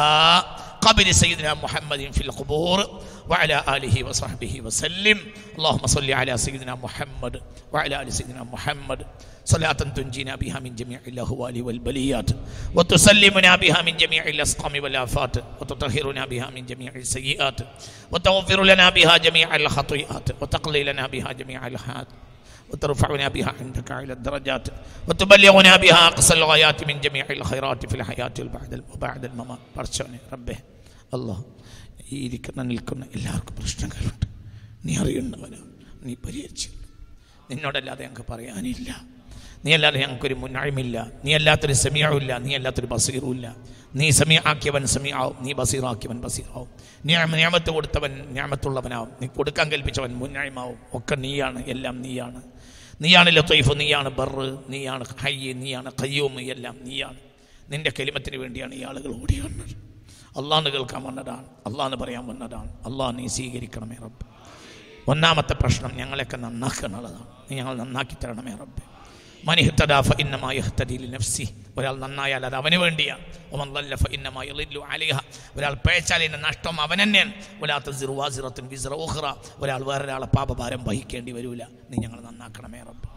[0.81, 5.19] قبر سيدنا محمد في القبور وعلى آله وصحبه وسلم.
[5.57, 7.41] اللهم صل على سيدنا محمد
[7.73, 9.05] وعلى آل سيدنا محمد.
[9.45, 12.29] صلاة تنجينا بها من جميع الأهوال والبليات
[12.75, 17.59] وتسلمنا بها من جميع الأسقام والآفات وتطهرنا بها من جميع السيئات
[18.11, 22.07] وتغفر لنا بها جميع الخطيئات وتقضي لنا بها جميع الحاد
[22.69, 24.67] وترفعنا بها عندك على الدرجات
[25.07, 29.59] وتبلغنا بها أقصى الغايات من جميع الخيرات في الحياة وبعد وبعد الممات.
[29.75, 30.57] برشوني ربه
[31.15, 31.31] അല്ല
[32.11, 34.25] ഈ ഇരിക്കുന്ന നിൽക്കുന്ന എല്ലാവർക്കും പ്രശ്നങ്ങളുണ്ട്.
[34.85, 35.71] നീ അറിയുന്നവനാണ്
[36.03, 36.69] നീ പരിഹരിച്ചു
[37.49, 38.89] നിന്നോടല്ലാതെ ഞങ്ങൾക്ക് പറയാനില്ല.
[39.65, 40.97] നീ അല്ലാതെ ഞങ്ങൾക്കൊരു മുന്നായ്മയില്ല.
[41.25, 43.47] നീ അല്ലാത്തൊരു സെമിയാവില്ല നീ അല്ലാത്തൊരു ബസീറുമില്ല
[43.95, 46.69] നീ സെമി ആക്കിയവൻ സമി ആവും നീ ബസീറാക്കിയവൻ ബസീറാവും.
[47.05, 49.11] നീ ഞാമത്ത് കൊടുത്തവൻ നിയമത്തുള്ളവനാവും.
[49.21, 52.41] നീ കൊടുക്കാൻ കൽപ്പിച്ചവൻ മുന്നഴിമാവും ഒക്കെ നീയാണ് എല്ലാം നീയാണ്.
[53.01, 57.19] നീയാണ് ലത്തൈഫ് നീയാണ് ബറ് നീയാണ് ഹയ്യ് നീയാണ് കയ്യൂമ് എല്ലാം നീയാണ്.
[57.69, 59.90] നിന്റെ കെലിമത്തിന് വേണ്ടിയാണ് ഈ ആളുകൾ ഓടിയാണ്
[60.37, 61.45] അള്ളാന്ന് കേൾക്കാൻ വന്നതാണ്.
[61.45, 62.69] അള്ളാന്ന് പറയാൻ വന്നതാണ്.
[62.69, 64.25] അള്ളാഹ് നീ സ്വീകരിക്കണമേ റബ്ബ്.
[65.07, 68.91] ഒന്നാമത്തെ പ്രശ്നം ഞങ്ങളെയൊക്കെ നന്നാക്കാനുള്ളതാണ് നീ ഞങ്ങൾ നന്നാക്കി തരണമേ റബ്ബ്.
[71.13, 73.25] നഫ്സി ഒരാൾ നന്നായാൽ അത് അവന് വേണ്ടിയാണ്
[75.55, 77.33] ഒരാൾ പേച്ചാൽ എന്റെ നഷ്ടം അവൻ തന്നെയാണ്.
[77.91, 78.93] സിറുവാസിറത്തിൻ വിസിറ
[79.57, 81.63] ഒരാൾ വേറൊരാളെ പാപഭാരം വഹിക്കേണ്ടി വരൂല.
[81.89, 83.09] നീ ഞങ്ങൾ നന്നാക്കണമേ റബ്ബ്.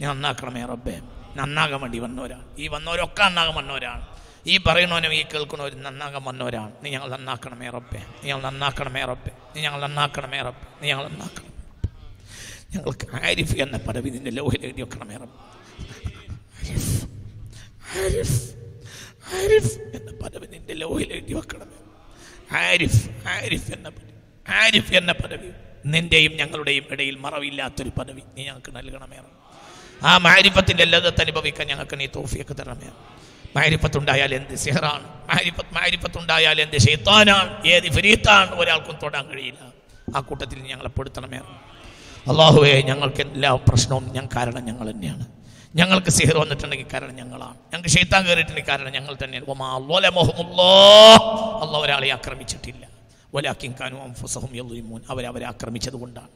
[0.00, 1.00] നീ നന്നാക്കണമേ റബ്ബേ.
[1.36, 4.17] നന്നാകാൻ വേണ്ടി വന്നവരാണ് ഈ വന്നവരൊക്കെ നന്നാകാൻ വന്നവരാണ്.
[4.46, 6.72] ഈ പറയുന്നവനും ഈ കേൾക്കുന്നവരും നന്നാകാൻ വന്നവരാണ്.
[6.82, 7.98] നീ ഞങ്ങൾ നന്നാക്കണമേ റബ്ബേ.
[8.22, 9.30] നീ ഞങ്ങൾ നന്നാക്കണമേ റബ്ബേ.
[9.56, 10.66] നീ ഞങ്ങൾ നന്നാക്കണമേ റബ്ബേ.
[10.82, 11.48] നീ ഞങ്ങൾ നന്നാക്കണം
[12.74, 15.38] ഞങ്ങൾക്ക് ആരിഫ് എന്ന പദവി നിന്റെ ലോഹിൽ എഴുതി വെക്കണമേ റബ്ബ്.
[19.96, 21.78] എന്ന പദവി നിന്റെ ലോഹിൽ എഴുതി വെക്കണമേ
[22.58, 23.28] ആരിഫ്.
[23.28, 23.92] ആരിഫ് എന്ന
[24.48, 25.50] ആരിഫ് എന്ന പദവി
[25.86, 29.18] നിന്റെയും ഞങ്ങളുടെയും ഇടയിൽ മറവില്ലാത്തൊരു പദവി നീ ഞങ്ങൾക്ക് നൽകണമേ
[30.02, 32.90] ആ മാരിഫത്തിന്റെ ലതത്ത് അനുഭവിക്കാൻ ഞങ്ങൾക്ക് നീ തോഫിയൊക്കെ തരണമേ
[33.56, 35.04] മാരിപ്പത്തുണ്ടായാൽ എന്ത് സിഹറാണ്?
[35.04, 39.72] മാരിപ്പത്ത് മാരിപ്പത്തുണ്ടായാൽ എന്ത് ഷെയ്ത്താനാണ് ഏത് ഫരീത്താണ് ഒരാൾക്കും തൊടാൻ കഴിയില്ല.
[40.16, 41.38] ആ കൂട്ടത്തിൽ ഞങ്ങളെ പെടുത്തണമേ.
[42.30, 45.26] അള്ളാഹുവെ ഞങ്ങൾക്ക് എല്ലാ പ്രശ്നവും ഞാൻ കാരണം ഞങ്ങൾ തന്നെയാണ്.
[45.74, 47.54] ഞങ്ങൾക്ക് സിഹർ വന്നിട്ടുണ്ടെങ്കിൽ കാരണം ഞങ്ങളാണ്.
[47.54, 49.44] ഞങ്ങൾക്ക് ഷെയ്ത്താൻ കയറിയിട്ടുണ്ടെങ്കിൽ കാരണം ഞങ്ങൾ തന്നെയാണ്.
[51.62, 52.88] അള്ളാഹ് ഒരാളെ ആക്രമിച്ചിട്ടില്ല.
[53.34, 56.28] ഒലാക്കിൻ കാനും അവരെ അവരവരെ ആക്രമിച്ചത് കൊണ്ടാണ്.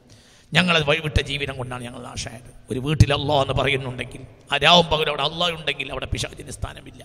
[0.52, 2.50] ഞങ്ങളത് വഴിവിട്ട ജീവിതം കൊണ്ടാണ് ഞങ്ങൾ നാശമായത്.
[2.70, 7.04] ഒരു വീട്ടിൽ അള്ളാഹ് എന്ന് പറയുന്നുണ്ടെങ്കിൽ ആ രാവും പകരം അവിടെ അള്ളാഹ് ഉണ്ടെങ്കിൽ അവിടെ പിശാചിന് സ്ഥാനമില്ല.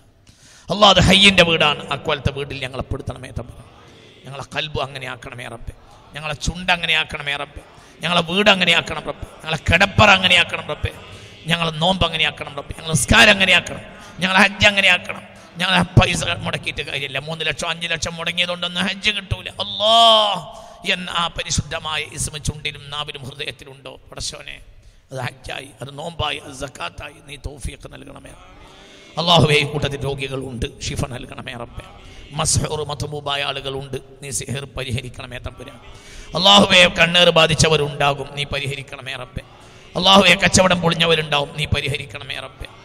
[0.74, 1.90] അള്ളാഹ് അത് ഹയ്യന്റെ വീടാണ്.
[1.90, 3.50] അക്കോലത്തെ വീട്ടിൽ ഞങ്ങളെ പെടുത്തണമേ തമ്പ
[4.26, 5.74] ഞങ്ങളെ കൽബ് അങ്ങനെ ആക്കണമേ റബ്ബെ.
[6.14, 7.62] ഞങ്ങളെ ചുണ്ട് അങ്ങനെ ആക്കണമേ റബ്ബെ.
[8.02, 9.26] ഞങ്ങളെ വീട് അങ്ങനെ ആക്കണം റബ്ബെ.
[9.26, 10.92] ഞങ്ങളെ കിടപ്പറ അങ്ങനെ ആക്കണം റബ്ബെ.
[11.48, 12.74] ഞങ്ങളെ നോമ്പ് അങ്ങനെ ആക്കണം റബ്ബെ.
[12.78, 13.82] ഞങ്ങളെ നിസ്കാരം അങ്ങനെ ആക്കണം
[14.20, 15.22] ഞങ്ങളെ ഹജ്ജ് അങ്ങനെ ആക്കണം
[15.58, 17.20] ഞങ്ങൾ പൈസ മുടക്കിയിട്ട് കാര്യമില്ല.
[17.20, 19.50] മൂന്ന് ലക്ഷം അഞ്ച് ലക്ഷം മുടങ്ങിയതുകൊണ്ടൊന്നും ഹജ്ജ് കിട്ടൂല.
[19.50, 24.00] അല്ലാ എന്ന ആ പരിശുദ്ധമായ ഇസ്മ ചുണ്ടിലും നാവിലും ഹൃദയത്തിലുണ്ടോ?
[24.12, 24.60] പടശോനെ
[25.12, 27.14] അത് ഹജ്ജായി അത് നോമ്പായി അത് സക്കാത്തായി.
[27.26, 28.30] നീ തോഫിയൊക്കെ നൽകണമേ.
[29.18, 30.82] അള്ളാഹുവേ ഈ കൂട്ടത്തിൽ രോഗികളുണ്ട്.
[30.82, 31.84] ഷിഫ നൽകണമേ റബ്ബെ.
[32.32, 33.98] മസ്ഹൂർ മതമൂബായ ആളുകളുണ്ട്.
[34.22, 35.76] നീ സിഹർ പരിഹരിക്കണമേ തമ്പുരാൻ
[36.38, 38.30] അള്ളാഹുവെ കണ്ണേർ ബാധിച്ചവരുണ്ടാകും.
[38.36, 39.42] നീ പരിഹരിക്കണമേ റബ്ബെ.
[39.96, 41.58] അള്ളാഹുവെ കച്ചവടം പൊളിഞ്ഞവരുണ്ടാവും.
[41.58, 42.77] നീ പരിഹരിക്കണമേ റബ്ബെ.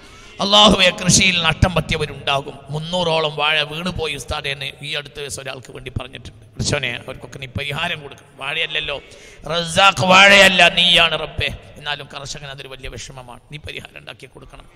[0.43, 2.59] അള്ളാഹുവെ കൃഷിയിൽ നഷ്ടം പറ്റിയവരുണ്ടാകും.
[2.71, 6.47] മുന്നൂറോളം വാഴ വീണുപോയി ഉസ്താദ് എന്ന് ഈ അടുത്ത ദിവസം ഒരാൾക്ക് വേണ്ടി പറഞ്ഞിട്ടുണ്ട്.
[6.59, 9.03] കൃഷനെ അവർക്കൊക്കെ നീ പരിഹാരം കൊടുക്കണം വാഴയല്ലല്ലോ.
[9.51, 11.49] റസാഖ് വാഴയല്ല നീയാണ് റബ്ബേ.
[11.77, 13.41] എന്നാലും കർഷകൻ അതൊരു വലിയ വിഷമമാണ്.
[13.53, 14.67] നീ പരിഹാരം ഉണ്ടാക്കി കൊടുക്കണം.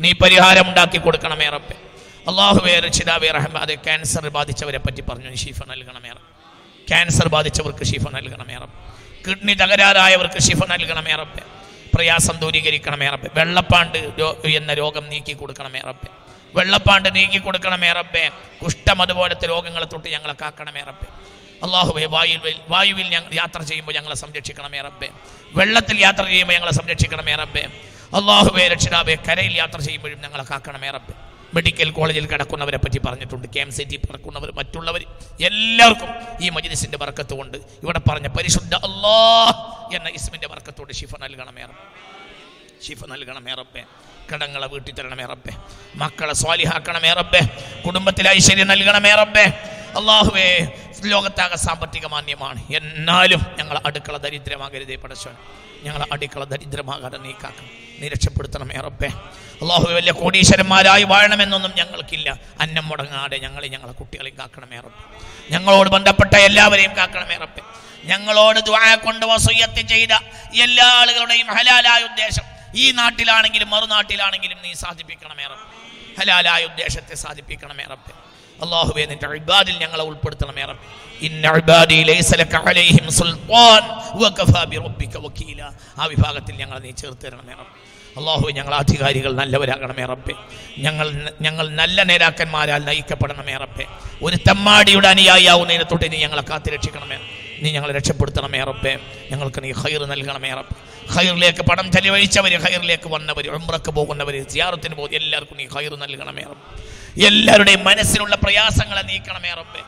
[0.00, 1.74] നീ പരിഹാരം ഉണ്ടാക്കി കൊടുക്കണമേ റബ്ബെ.
[2.28, 5.36] അള്ളാഹുബെ രക്ഷിതാബെ റഹ്മാദെ ക്യാൻസർ ബാധിച്ചവരെ പറ്റി പറഞ്ഞു.
[5.36, 6.88] ഷീഫ നൽകണമേ റബ്ബ്.
[6.88, 9.28] ക്യാൻസർ ബാധിച്ചവർക്ക് ഷീഫ നൽകണമേ റബ്ബ്.
[9.28, 11.57] കിഡ്നി തകരാറായവർക്ക് ഷിഫ നൽകണമേ റബ്ബെ.
[11.94, 13.28] പ്രയാസം ദൂരീകരിക്കണമേ റബ്ബെ.
[13.34, 13.98] വെള്ളപ്പാണ്ട്
[14.44, 16.08] എന്ന രോഗം നീക്കി കൊടുക്കണമേ റബ്ബെ.
[16.54, 18.30] വെള്ളപ്പാണ്ട് നീക്കി കൊടുക്കണമേ റബ്ബെ.
[18.62, 21.06] കുഷ്ഠം അതുപോലത്തെ രോഗങ്ങളെ തൊട്ട് ഞങ്ങളെ കാക്കണമേ റബ്ബെ.
[21.64, 25.08] അള്ളാഹുബെ വായുവിൽ വായുവിൽ ഞങ്ങൾ യാത്ര ചെയ്യുമ്പോൾ ഞങ്ങളെ സംരക്ഷിക്കണമേ റബ്ബെ.
[25.52, 27.64] വെള്ളത്തിൽ യാത്ര ചെയ്യുമ്പോൾ ഞങ്ങളെ സംരക്ഷിക്കണമേ റബ്ബെ.
[28.18, 31.27] അള്ളാഹുബെ രക്ഷിതാബെ കരയിൽ യാത്ര ചെയ്യുമ്പോഴും ഞങ്ങളെ കാക്കണമേ റബ്ബെ.
[31.54, 33.48] മെഡിക്കൽ കോളേജിൽ കിടക്കുന്നവരെ പറ്റി പറഞ്ഞിട്ടുണ്ട്.
[33.56, 35.02] കെ എം സി ടി കിടക്കുന്നവർ മറ്റുള്ളവർ
[35.40, 36.08] എല്ലാവർക്കും
[36.40, 39.54] ഈ മജ്ലിസിന്റെ ബർക്കത്ത് കൊണ്ട് ഇവിടെ പറഞ്ഞ പരിശുദ്ധ അല്ലാഹ്
[39.96, 41.62] എന്ന ഇസ്മിന്റെ വർക്കത്തോട് ഷിഫ നൽകണമേ
[42.88, 43.82] ഷിഫ നൽകണമേ റബ്ബേ.
[44.32, 45.52] കടങ്ങളെ വീട്ടിൽ തരണമേ റബ്ബേ.
[45.96, 47.40] മക്കളെ സ്വാലിഹാക്കണമേ റബ്ബേ.
[47.86, 49.77] കുടുംബത്തിൽ ഐശ്വര്യം നൽകണമേ റബ്ബെ.
[49.98, 50.48] അള്ളാഹുവേ
[51.04, 55.34] ലോകത്താകെ സാമ്പത്തിക മാന്യമാണ് എന്നാലും ഞങ്ങൾ അടുക്കള ദരിദ്രമാകരുതേ പടച്ചോൻ
[55.84, 57.70] ഞങ്ങൾ അടുക്കള ദരിദ്രമാകാതെ നീക്കാക്കണം
[58.00, 59.10] നീ രക്ഷപ്പെടുത്തണം ഏറപ്പേ
[59.62, 62.28] അള്ളാഹു വലിയ കോടീശ്വരന്മാരായി വാഴണമെന്നൊന്നും ഞങ്ങൾക്കില്ല.
[62.60, 65.02] അന്നം മുടങ്ങാതെ ഞങ്ങളെ ഞങ്ങളെ കുട്ടികളെയും കാക്കണം ഏറപ്പ്
[65.52, 67.62] ഞങ്ങളോട് ബന്ധപ്പെട്ട എല്ലാവരെയും കാക്കണം ഏറപ്പേ
[68.04, 70.12] ഞങ്ങളോട് ദ്വാര കൊണ്ട് വസൂയത്ത് ചെയ്ത
[70.66, 75.66] എല്ലാ ആളുകളുടെയും ഹലാലായ ഉദ്ദേശം ഈ നാട്ടിലാണെങ്കിലും മറുനാട്ടിലാണെങ്കിലും നീ സാധിപ്പിക്കണം ഏറപ്പ്
[76.20, 78.12] ഹലാലായ ഉദ്ദേശത്തെ സാധിപ്പിക്കണം റബ്ബെ.
[78.62, 80.86] അള്ളാഹുവേ നിന്റെ ഇബാദിൽ ഞങ്ങളെ ഉൾപ്പെടുത്തണമേ റബ്ബെ.
[86.00, 87.76] ആ വിഭാഗത്തിൽ ഞങ്ങളെ നീ ചേർത്ത് തരണമേ റബ്ബെ.
[88.18, 90.34] അള്ളാഹു ഞങ്ങൾ അധികാരികൾ നല്ലവരാകണമേ റബ്ബെ.
[90.78, 91.06] ഞങ്ങൾ
[91.40, 93.86] ഞങ്ങൾ നല്ല നേതാക്കന്മാരാൽ നയിക്കപ്പെടണമേ റബ്ബെ.
[94.22, 97.18] ഒരു തെമ്മാടിയുടെ അനുയായിയാവുന്നതിനെ തൊട്ട് നീ ഞങ്ങളെ കാത്തുരക്ഷിക്കണമേ
[97.62, 98.92] നീ ഞങ്ങളെ രക്ഷപ്പെടുത്തണമേ റബ്ബെ.
[99.30, 100.76] ഞങ്ങൾക്ക് നീ ഹൈർ നൽകണമേ റബ്ബെ.
[101.14, 106.87] ഹൈറിലേക്ക് പണം ചെലവഴിച്ചവർ ഹൈറിലേക്ക് വന്നവർ ഉംറക്ക് പോകുന്നവർ സിയാറത്തിന് പോകും എല്ലാവർക്കും നീ ഹൈർ നൽകണമേ റബ്ബെ.
[107.26, 109.80] എല്ലാവരുടെയും മനസ്സിലുള്ള പ്രയാസങ്ങളെ നീക്കണമേ റബ്ബേ.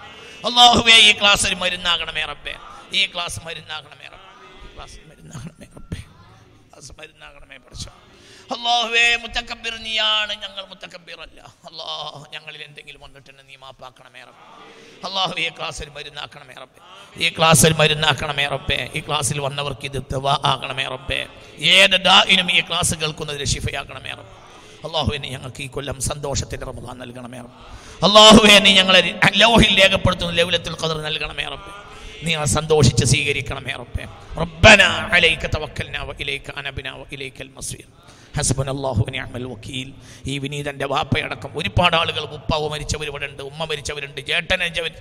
[0.48, 2.54] അള്ളാഹുവേ ഈ ക്ലാസ് മരുന്നാകണമേ റബ്ബേ.
[2.94, 4.08] ഈ ക്ലാസ് മരുന്നാകണമേ
[4.74, 6.00] ക്ലാസ്സിൽ മരുന്നാകണമേ റബ്ബേ.
[6.70, 7.90] ക്ലാസ് മരുന്നാകണമേ പഠിച്ചോ.
[8.54, 10.32] അള്ളാഹുവേ മുത്തക്കബിർ നീയാണ്.
[10.32, 11.40] ഞങ്ങൾ മുത്തക്കബിറല്ല.
[11.40, 15.08] അള്ളാഹ് ഞങ്ങളിൽ എന്തെങ്കിലും വന്നിട്ടുണ്ട് നീ മാപ്പാക്കണമേ റബ്ബേ.
[15.08, 16.80] അള്ളാഹു ഈ ക്ലാസ്സിൽ മരുന്നാക്കണമേ റബ്ബേ.
[17.24, 18.90] ഈ ക്ലാസ്സിൽ മരുന്നാക്കണമേ റബ്ബേ.
[18.94, 21.26] ഈ ക്ലാസ്സിൽ വന്നവർക്ക് ഇത് ദവാ ആകണമേ റബ്ബേ.
[21.58, 24.49] ഏത് ദാഇനും ഈ ക്ലാസ് കേൾക്കുന്നതിന് ഷിഫയാക്കണമേ റബ്ബെ.
[24.84, 28.58] അള്ളാഹുവിനെ ഞങ്ങൾക്ക് ഈ കൊല്ലം സന്തോഷത്തിന്റെ റമദാൻ നൽകണമേ റബ്ബെ.
[28.58, 29.00] നീ ഞങ്ങളെ
[29.36, 31.70] ലൗഹിൽ രേഖപ്പെടുത്തുന്ന ലൗലത്തുൽ ഖദർ നൽകണമേ റബ്ബ്.
[32.26, 34.04] നീ ആ സന്തോഷിച്ച് സ്വീകരിക്കണമേ റബ്ബെ.
[34.40, 34.82] റബ്ബന
[35.16, 37.86] അലൈക തവക്കൽനാ വ ഇലൈക അനബ്നാ വ ഇലൈക്കൽ മസീർ.
[38.74, 39.92] അള്ളാഹുവിനെ അമൽ വക്കീൽ.
[40.26, 44.60] ഈ വിനീതന്റെ വാപ്പയടക്കം ഒരുപാട് ആളുകൾ ഉപ്പാവ് മരിച്ചവർ ഉണ്ട് ഉമ്മ മരിച്ചവരുണ്ട് ജേട്ടൻ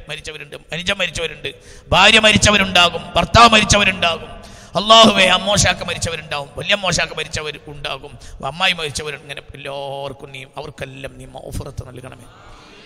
[0.09, 1.49] മരിച്ചവരുണ്ട് അനുജ മരിച്ചവരുണ്ട്
[1.89, 4.48] ഭാര്യ മരിച്ചവരുണ്ടാകും ഭർത്താവ് മരിച്ചവരുണ്ടാകും.
[4.75, 6.49] അള്ളാഹുവെ അമ്മോശാക്ക മരിച്ചവരുണ്ടാവും.
[6.57, 8.17] വലിയ അമ്മോശാക്ക മരിച്ചവർ ഉണ്ടാകും.
[8.45, 12.23] അമ്മായി മരിച്ചവർ ഇങ്ങനെ എല്ലാവർക്കും നീ അവർക്കെല്ലാം നീ മൗഫറത്ത് നൽകണമേ.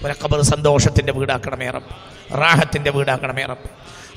[0.03, 1.93] ഒരക്കബർ സന്തോഷത്തിന്റെ വീടാക്കണമേ റബ്ബ്.
[2.41, 3.69] റാഹത്തിന്റെ വീടാക്കണമേ റബ്ബ്.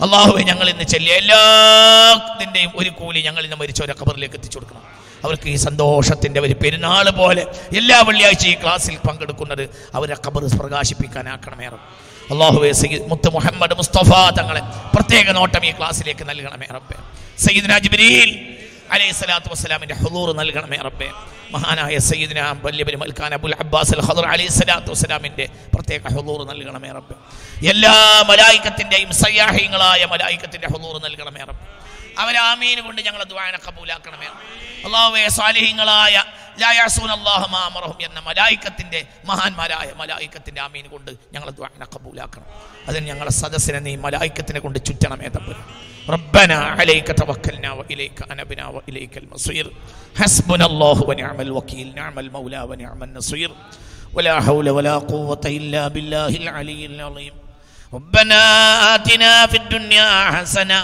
[0.02, 4.82] അള്ളാഹുവെ ഞങ്ങൾ ഇന്ന് ചെല്ലിയ എല്ലാത്തിന്റെയും ഒരു കൂലി ഞങ്ങൾ ഇന്ന് മരിച്ച ഒരു കബറിലേക്ക് എത്തിച്ചു കൊടുക്കണം.
[5.24, 7.46] അവർക്ക് ഈ സന്തോഷത്തിന്റെ ഒരു പെരുന്നാൾ പോലെ
[7.76, 12.32] എല്ലാ വെള്ളിയാഴ്ച ഈ ക്ലാസ്സിൽ പങ്കെടുക്കുന്നത് അവരെ കബർ പ്രകാശിപ്പിക്കാനാക്കണമേ റബ്ബ്.
[12.32, 12.72] അള്ളാഹുവെ
[13.06, 14.60] മുത്ത് മുഹമ്മദ് മുസ്തഫ തങ്ങളെ
[14.96, 17.15] പ്രത്യേക നോട്ടം ഈ ക്ലാസ്സിലേക്ക് നൽകണമേ റബ്ബെ.
[17.44, 18.30] സയ്യിദ്ന ജിബ്രീൽ
[18.90, 21.08] അലൈഹി സ്വലാത്തു വസ്സലാമിന്റെ ഹുദൂർ നൽകണമേ റബ്ബേ.
[21.50, 27.14] മഹാനായ സയ്യിദ്ന വല്യബലി മൽക്കാൻ അബുൽ അബ്ബാസ് അൽ ഹദർ അലൈഹി സ്വലാത്തു വസ്സലാമിന്റെ പ്രത്യേക ഹുദൂർ നൽകണമേ റബ്ബേ.
[27.68, 31.66] എല്ലാ മലായിക്കത്തിന്റെയും സയ്യാഹിങ്ങളായ മലായിക്കത്തിന്റെ ഹുദൂർ നൽകണമേ റബ്ബേ.
[32.18, 34.26] അവരെ ആമീൻ കൊണ്ട് ഞങ്ങൾ ദ്വാന കബൂലാക്കണമേ.
[34.84, 36.24] അള്ളാഹുവെ സ്വാലിഹിങ്ങളായ
[38.00, 42.75] എന്ന മലായിക്കത്തിന്റെ മഹാന്മാരായ മലായിക്കത്തിന്റെ ആമീൻ കൊണ്ട് ഞങ്ങൾ ദ്വാന കബൂലാക്കണം.
[42.87, 45.65] അതിന് ഞങ്ങളെ സദസ്സിനെ നീ മലായിക്കത്തിനെ കൊണ്ട് ചുറ്റണമേ തമ്പുരാൻ
[46.15, 49.65] ربنا عليك توكلنا وإليك أنبنا وإليك المصير
[50.19, 53.49] حسبنا الله ونعم الوكيل نعم المولى ونعم النصير
[54.15, 57.33] ولا حول ولا قوة إلا بالله العلي العظيم
[57.93, 58.39] ربنا
[58.95, 60.79] آتنا في الدنيا حسنة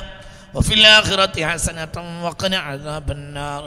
[0.55, 3.63] وفي الآخرة حسنة وقنا عذاب النار